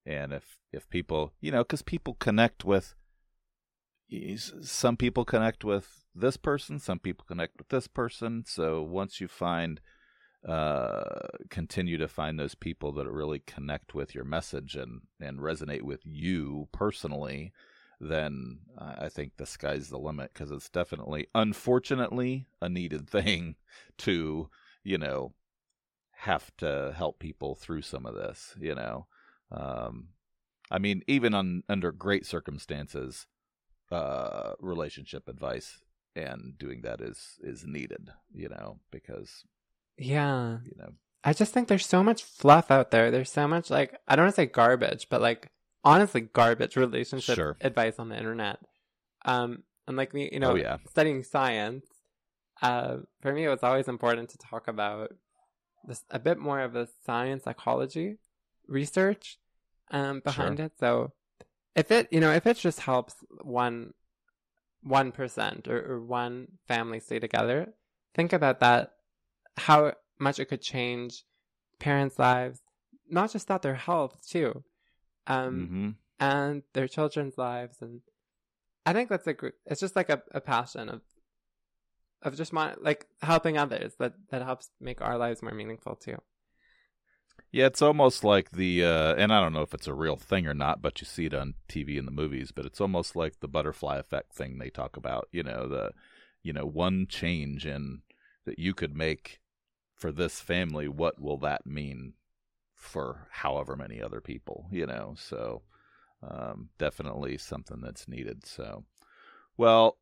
and 0.06 0.32
if 0.32 0.58
if 0.72 0.89
people, 0.89 1.34
you 1.41 1.52
know, 1.52 1.63
because 1.63 1.82
people 1.82 2.13
connect 2.13 2.63
with 2.63 2.93
some 4.62 4.96
people 4.96 5.26
connect 5.26 5.63
with 5.63 6.06
this 6.15 6.38
person, 6.38 6.80
some 6.80 7.00
people 7.00 7.26
connect 7.28 7.58
with 7.58 7.70
this 7.70 7.88
person. 7.88 8.43
So 8.46 8.82
once 8.82 9.20
you 9.20 9.28
find 9.28 9.82
uh, 10.48 11.28
continue 11.50 11.98
to 11.98 12.08
find 12.08 12.39
those 12.39 12.56
people 12.56 12.93
that 12.93 13.10
really 13.10 13.39
connect 13.39 13.93
with 13.93 14.15
your 14.15 14.24
message 14.24 14.76
and, 14.76 15.02
and 15.20 15.39
resonate 15.39 15.82
with 15.82 16.02
you 16.06 16.70
personally, 16.72 17.52
then 17.99 18.60
I 18.77 19.10
think 19.10 19.38
the 19.38 19.45
sky's 19.45 19.89
the 19.89 19.97
limit 19.97 20.31
because 20.33 20.51
it's 20.51 20.69
definitely, 20.69 21.27
unfortunately, 21.33 22.45
a 22.62 22.69
needed 22.69 23.10
thing 23.10 23.55
to, 23.99 24.49
you 24.83 24.97
know, 24.97 25.33
have 26.12 26.55
to 26.57 26.93
help 26.95 27.19
people 27.19 27.55
through 27.55 27.81
some 27.81 28.05
of 28.05 28.15
this, 28.15 28.55
you 28.60 28.75
know. 28.75 29.07
Um, 29.51 30.10
I 30.69 30.79
mean, 30.79 31.01
even 31.07 31.33
on 31.33 31.63
under 31.69 31.91
great 31.91 32.25
circumstances, 32.25 33.27
uh, 33.91 34.53
relationship 34.60 35.27
advice 35.27 35.79
and 36.15 36.57
doing 36.57 36.81
that 36.81 37.01
is 37.01 37.39
is 37.41 37.65
needed, 37.65 38.10
you 38.33 38.49
know, 38.49 38.79
because 38.91 39.43
yeah. 39.97 40.57
You 40.63 40.73
know. 40.77 40.93
I 41.23 41.33
just 41.33 41.53
think 41.53 41.67
there's 41.67 41.86
so 41.86 42.03
much 42.03 42.23
fluff 42.23 42.71
out 42.71 42.91
there. 42.91 43.12
There's 43.12 43.31
so 43.31 43.47
much 43.47 43.69
like 43.69 43.99
I 44.07 44.15
don't 44.15 44.25
want 44.25 44.36
to 44.36 44.41
say 44.41 44.45
garbage, 44.45 45.07
but 45.10 45.21
like 45.21 45.51
honestly 45.91 46.21
garbage 46.21 46.76
relationship 46.76 47.36
sure. 47.36 47.58
advice 47.62 47.97
on 47.97 48.10
the 48.10 48.17
internet. 48.17 48.60
Um 49.26 49.63
and 49.88 49.95
like 49.95 50.13
me, 50.13 50.30
you 50.32 50.39
know, 50.39 50.52
oh, 50.52 50.56
yeah. 50.56 50.78
studying 50.89 51.23
science, 51.23 51.86
uh 52.62 52.97
for 53.21 53.32
me 53.34 53.45
it 53.45 53.50
was 53.56 53.63
always 53.63 53.88
important 53.88 54.30
to 54.32 54.38
talk 54.38 54.67
about 54.67 55.08
this 55.88 56.04
a 56.10 56.19
bit 56.19 56.38
more 56.47 56.62
of 56.67 56.73
the 56.73 56.88
science 57.06 57.43
psychology 57.45 58.17
research 58.67 59.39
um 59.91 60.15
behind 60.30 60.58
sure. 60.58 60.65
it. 60.67 60.73
So 60.84 61.13
if 61.76 61.91
it 61.97 62.04
you 62.12 62.19
know, 62.19 62.34
if 62.39 62.45
it 62.45 62.58
just 62.58 62.82
helps 62.82 63.15
one 63.41 63.93
one 64.82 65.12
percent 65.12 65.67
or, 65.67 65.80
or 65.91 65.97
one 66.04 66.36
family 66.67 67.00
stay 67.00 67.19
together, 67.19 67.60
think 68.13 68.34
about 68.34 68.60
that 68.60 68.91
how 69.58 69.93
much 70.19 70.39
it 70.39 70.50
could 70.50 70.62
change 70.62 71.23
parents' 71.80 72.19
lives, 72.19 72.60
not 73.10 73.32
just 73.32 73.47
that, 73.47 73.62
their 73.62 73.76
health 73.76 74.15
too, 74.28 74.63
um, 75.28 75.56
mm-hmm. 75.56 75.90
and 76.20 76.63
their 76.74 76.88
children's 76.88 77.38
lives. 77.38 77.78
And 77.82 78.02
I 78.86 78.94
think 78.94 79.10
that's 79.10 79.28
a 79.28 79.36
it's 79.65 79.82
just 79.82 79.96
like 79.96 80.10
a, 80.10 80.21
a 80.32 80.42
passion 80.42 80.90
of 80.90 81.02
of 82.23 82.36
just 82.36 82.52
my, 82.52 82.73
like 82.80 83.06
helping 83.21 83.58
others 83.58 83.94
that 84.00 84.13
that 84.32 84.42
helps 84.42 84.69
make 84.82 85.02
our 85.02 85.17
lives 85.17 85.44
more 85.44 85.54
meaningful 85.54 85.96
too. 85.96 86.17
Yeah, 87.52 87.67
it's 87.67 87.82
almost 87.82 88.23
like 88.23 88.52
the, 88.52 88.84
uh, 88.84 89.15
and 89.15 89.32
I 89.32 89.40
don't 89.40 89.54
know 89.54 89.62
if 89.62 89.73
it's 89.73 89.88
a 89.88 89.94
real 89.94 90.17
thing 90.17 90.48
or 90.48 90.54
not, 90.54 90.82
but 90.82 91.00
you 91.00 91.06
see 91.06 91.28
it 91.28 91.34
on 91.34 91.54
TV 91.69 91.98
and 91.98 92.08
the 92.08 92.12
movies. 92.12 92.52
But 92.52 92.65
it's 92.65 92.82
almost 92.82 93.15
like 93.15 93.40
the 93.40 93.48
butterfly 93.48 93.98
effect 93.98 94.34
thing 94.34 94.58
they 94.58 94.69
talk 94.69 94.98
about. 94.98 95.30
You 95.32 95.44
know, 95.44 95.67
the, 95.67 95.92
you 96.44 96.52
know, 96.52 96.65
one 96.65 97.08
change 97.08 97.65
in 97.65 98.02
that 98.46 98.60
you 98.60 98.73
could 98.73 98.96
make 98.96 99.40
for 99.96 100.12
this 100.12 100.42
family, 100.42 100.88
what 100.88 101.21
will 101.21 101.38
that 101.38 101.65
mean 101.65 102.13
for 102.78 103.28
however 103.32 103.75
many 103.75 104.02
other 104.02 104.21
people, 104.21 104.67
you 104.71 104.86
know? 104.86 105.15
So, 105.17 105.63
um, 106.23 106.69
definitely 106.78 107.38
something 107.38 107.82
that's 107.82 108.08
needed. 108.08 108.46
So, 108.46 108.86
well, 109.58 109.98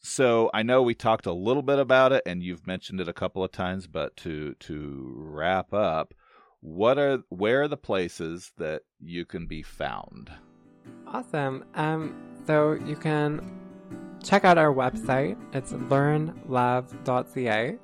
so 0.00 0.50
I 0.54 0.62
know 0.62 0.82
we 0.82 0.94
talked 0.94 1.26
a 1.26 1.32
little 1.32 1.62
bit 1.62 1.78
about 1.78 2.12
it, 2.12 2.22
and 2.24 2.42
you've 2.42 2.66
mentioned 2.66 3.00
it 3.00 3.08
a 3.08 3.12
couple 3.12 3.44
of 3.44 3.52
times. 3.52 3.86
But 3.86 4.16
to 4.18 4.54
to 4.54 5.12
wrap 5.14 5.74
up, 5.74 6.14
what 6.60 6.98
are 6.98 7.18
where 7.28 7.62
are 7.62 7.68
the 7.68 7.76
places 7.76 8.52
that 8.56 8.82
you 8.98 9.26
can 9.26 9.46
be 9.46 9.62
found? 9.62 10.30
Awesome. 11.06 11.64
Um, 11.74 12.14
so 12.46 12.72
you 12.72 12.96
can 12.96 13.60
check 14.22 14.44
out 14.44 14.58
our 14.58 14.72
website. 14.72 15.36
It's 15.52 15.72
learnlove.ca. 15.72 17.78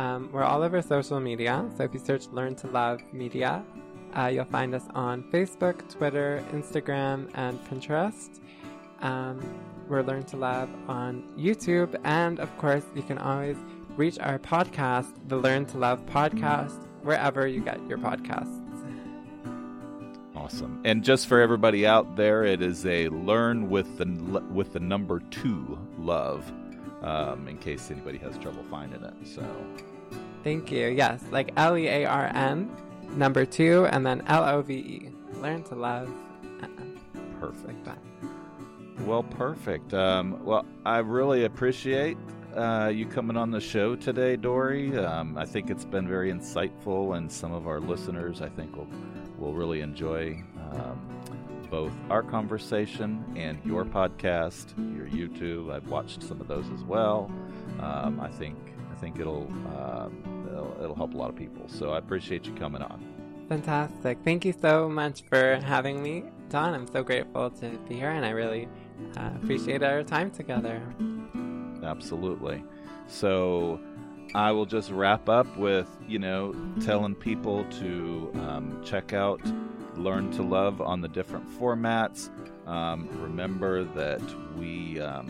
Um, 0.00 0.30
we're 0.32 0.44
all 0.44 0.62
over 0.62 0.80
social 0.80 1.20
media. 1.20 1.68
So 1.76 1.84
if 1.84 1.92
you 1.92 2.00
search 2.00 2.26
Learn 2.28 2.54
to 2.56 2.68
Love 2.68 3.02
Media, 3.12 3.62
uh, 4.16 4.30
you'll 4.32 4.46
find 4.46 4.74
us 4.74 4.84
on 4.94 5.22
Facebook, 5.24 5.86
Twitter, 5.92 6.42
Instagram, 6.52 7.28
and 7.34 7.62
Pinterest. 7.68 8.40
Um, 9.02 9.38
we're 9.88 10.00
Learn 10.00 10.24
to 10.24 10.38
Love 10.38 10.70
on 10.88 11.22
YouTube. 11.36 12.00
And 12.04 12.40
of 12.40 12.48
course, 12.56 12.84
you 12.94 13.02
can 13.02 13.18
always 13.18 13.58
reach 13.96 14.18
our 14.20 14.38
podcast, 14.38 15.12
the 15.28 15.36
Learn 15.36 15.66
to 15.66 15.76
Love 15.76 16.00
podcast, 16.06 16.78
wherever 17.02 17.46
you 17.46 17.60
get 17.60 17.78
your 17.86 17.98
podcasts. 17.98 18.56
Awesome. 20.34 20.80
And 20.86 21.04
just 21.04 21.26
for 21.26 21.42
everybody 21.42 21.86
out 21.86 22.16
there, 22.16 22.44
it 22.44 22.62
is 22.62 22.86
a 22.86 23.10
learn 23.10 23.68
with 23.68 23.98
the 23.98 24.06
with 24.50 24.72
the 24.72 24.80
number 24.80 25.20
two 25.30 25.78
love, 25.98 26.50
um, 27.02 27.46
in 27.48 27.58
case 27.58 27.90
anybody 27.90 28.16
has 28.16 28.38
trouble 28.38 28.64
finding 28.70 29.04
it. 29.04 29.14
So, 29.24 29.44
thank 30.42 30.70
you. 30.70 30.88
Yes, 30.88 31.22
like 31.30 31.52
L 31.56 31.76
E 31.76 31.86
A 31.86 32.04
R 32.04 32.30
N, 32.34 32.70
number 33.16 33.44
two, 33.44 33.86
and 33.86 34.04
then 34.04 34.22
L 34.26 34.44
O 34.44 34.62
V 34.62 34.74
E. 34.74 35.10
Learn 35.40 35.62
to 35.64 35.74
love. 35.74 36.10
Perfect. 37.40 37.86
Like 37.86 37.96
well, 39.06 39.22
perfect. 39.22 39.94
Um, 39.94 40.44
well, 40.44 40.66
I 40.84 40.98
really 40.98 41.44
appreciate 41.44 42.18
uh, 42.54 42.90
you 42.94 43.06
coming 43.06 43.36
on 43.36 43.50
the 43.50 43.60
show 43.60 43.96
today, 43.96 44.36
Dory. 44.36 44.96
Um, 44.98 45.38
I 45.38 45.46
think 45.46 45.70
it's 45.70 45.84
been 45.86 46.06
very 46.06 46.30
insightful, 46.30 47.16
and 47.16 47.30
some 47.30 47.52
of 47.52 47.66
our 47.66 47.80
listeners, 47.80 48.42
I 48.42 48.48
think, 48.48 48.76
will 48.76 48.88
will 49.38 49.54
really 49.54 49.80
enjoy 49.80 50.42
um, 50.72 51.00
both 51.70 51.92
our 52.10 52.22
conversation 52.22 53.24
and 53.36 53.58
your 53.64 53.84
podcast, 53.84 54.76
your 54.94 55.06
YouTube. 55.06 55.72
I've 55.72 55.88
watched 55.88 56.22
some 56.22 56.40
of 56.40 56.48
those 56.48 56.68
as 56.74 56.84
well. 56.84 57.30
Um, 57.80 58.20
I 58.20 58.28
think 58.28 58.56
think 59.00 59.18
it'll, 59.18 59.48
um, 59.78 60.46
it'll 60.50 60.76
it'll 60.82 60.94
help 60.94 61.14
a 61.14 61.16
lot 61.16 61.30
of 61.30 61.36
people. 61.36 61.68
So 61.68 61.90
I 61.90 61.98
appreciate 61.98 62.46
you 62.46 62.54
coming 62.54 62.82
on. 62.82 63.04
Fantastic! 63.48 64.18
Thank 64.24 64.44
you 64.44 64.54
so 64.60 64.88
much 64.88 65.22
for 65.22 65.56
having 65.56 66.02
me, 66.02 66.24
Don. 66.50 66.74
I'm 66.74 66.86
so 66.86 67.02
grateful 67.02 67.50
to 67.50 67.70
be 67.88 67.96
here, 67.96 68.10
and 68.10 68.24
I 68.24 68.30
really 68.30 68.68
uh, 69.16 69.30
appreciate 69.42 69.82
our 69.82 70.02
time 70.02 70.30
together. 70.30 70.80
Absolutely. 71.82 72.62
So 73.06 73.80
I 74.34 74.52
will 74.52 74.66
just 74.66 74.90
wrap 74.90 75.28
up 75.28 75.56
with, 75.56 75.88
you 76.06 76.18
know, 76.20 76.54
telling 76.80 77.14
people 77.16 77.64
to 77.80 78.30
um, 78.34 78.80
check 78.84 79.12
out 79.12 79.40
Learn 79.96 80.30
to 80.32 80.42
Love 80.42 80.80
on 80.80 81.00
the 81.00 81.08
different 81.08 81.48
formats. 81.58 82.30
Um, 82.68 83.08
remember 83.20 83.82
that 83.82 84.22
we 84.56 85.00
um, 85.00 85.28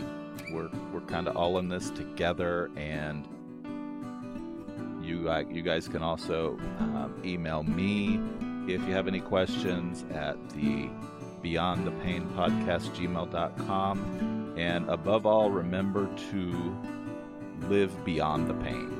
we're 0.53 0.68
we're 0.93 1.07
kind 1.07 1.29
of 1.29 1.37
all 1.37 1.59
in 1.59 1.68
this 1.68 1.91
together, 1.91 2.71
and 2.77 3.27
you 5.11 5.31
you 5.51 5.63
guys 5.63 5.89
can 5.89 6.03
also 6.03 6.57
um, 6.79 7.21
email 7.25 7.63
me 7.63 8.21
if 8.67 8.81
you 8.87 8.95
have 8.95 9.09
any 9.09 9.21
questions 9.21 10.05
at 10.15 10.37
the 10.51 10.89
Beyond 11.43 11.87
the 11.87 11.91
Pain 12.03 12.29
podcast 12.37 12.95
gmail.com. 12.95 14.55
And 14.57 14.89
above 14.89 15.27
all, 15.27 15.51
remember 15.51 16.09
to 16.31 16.77
live 17.69 18.05
beyond 18.05 18.49
the 18.49 18.55
pain. 18.55 18.99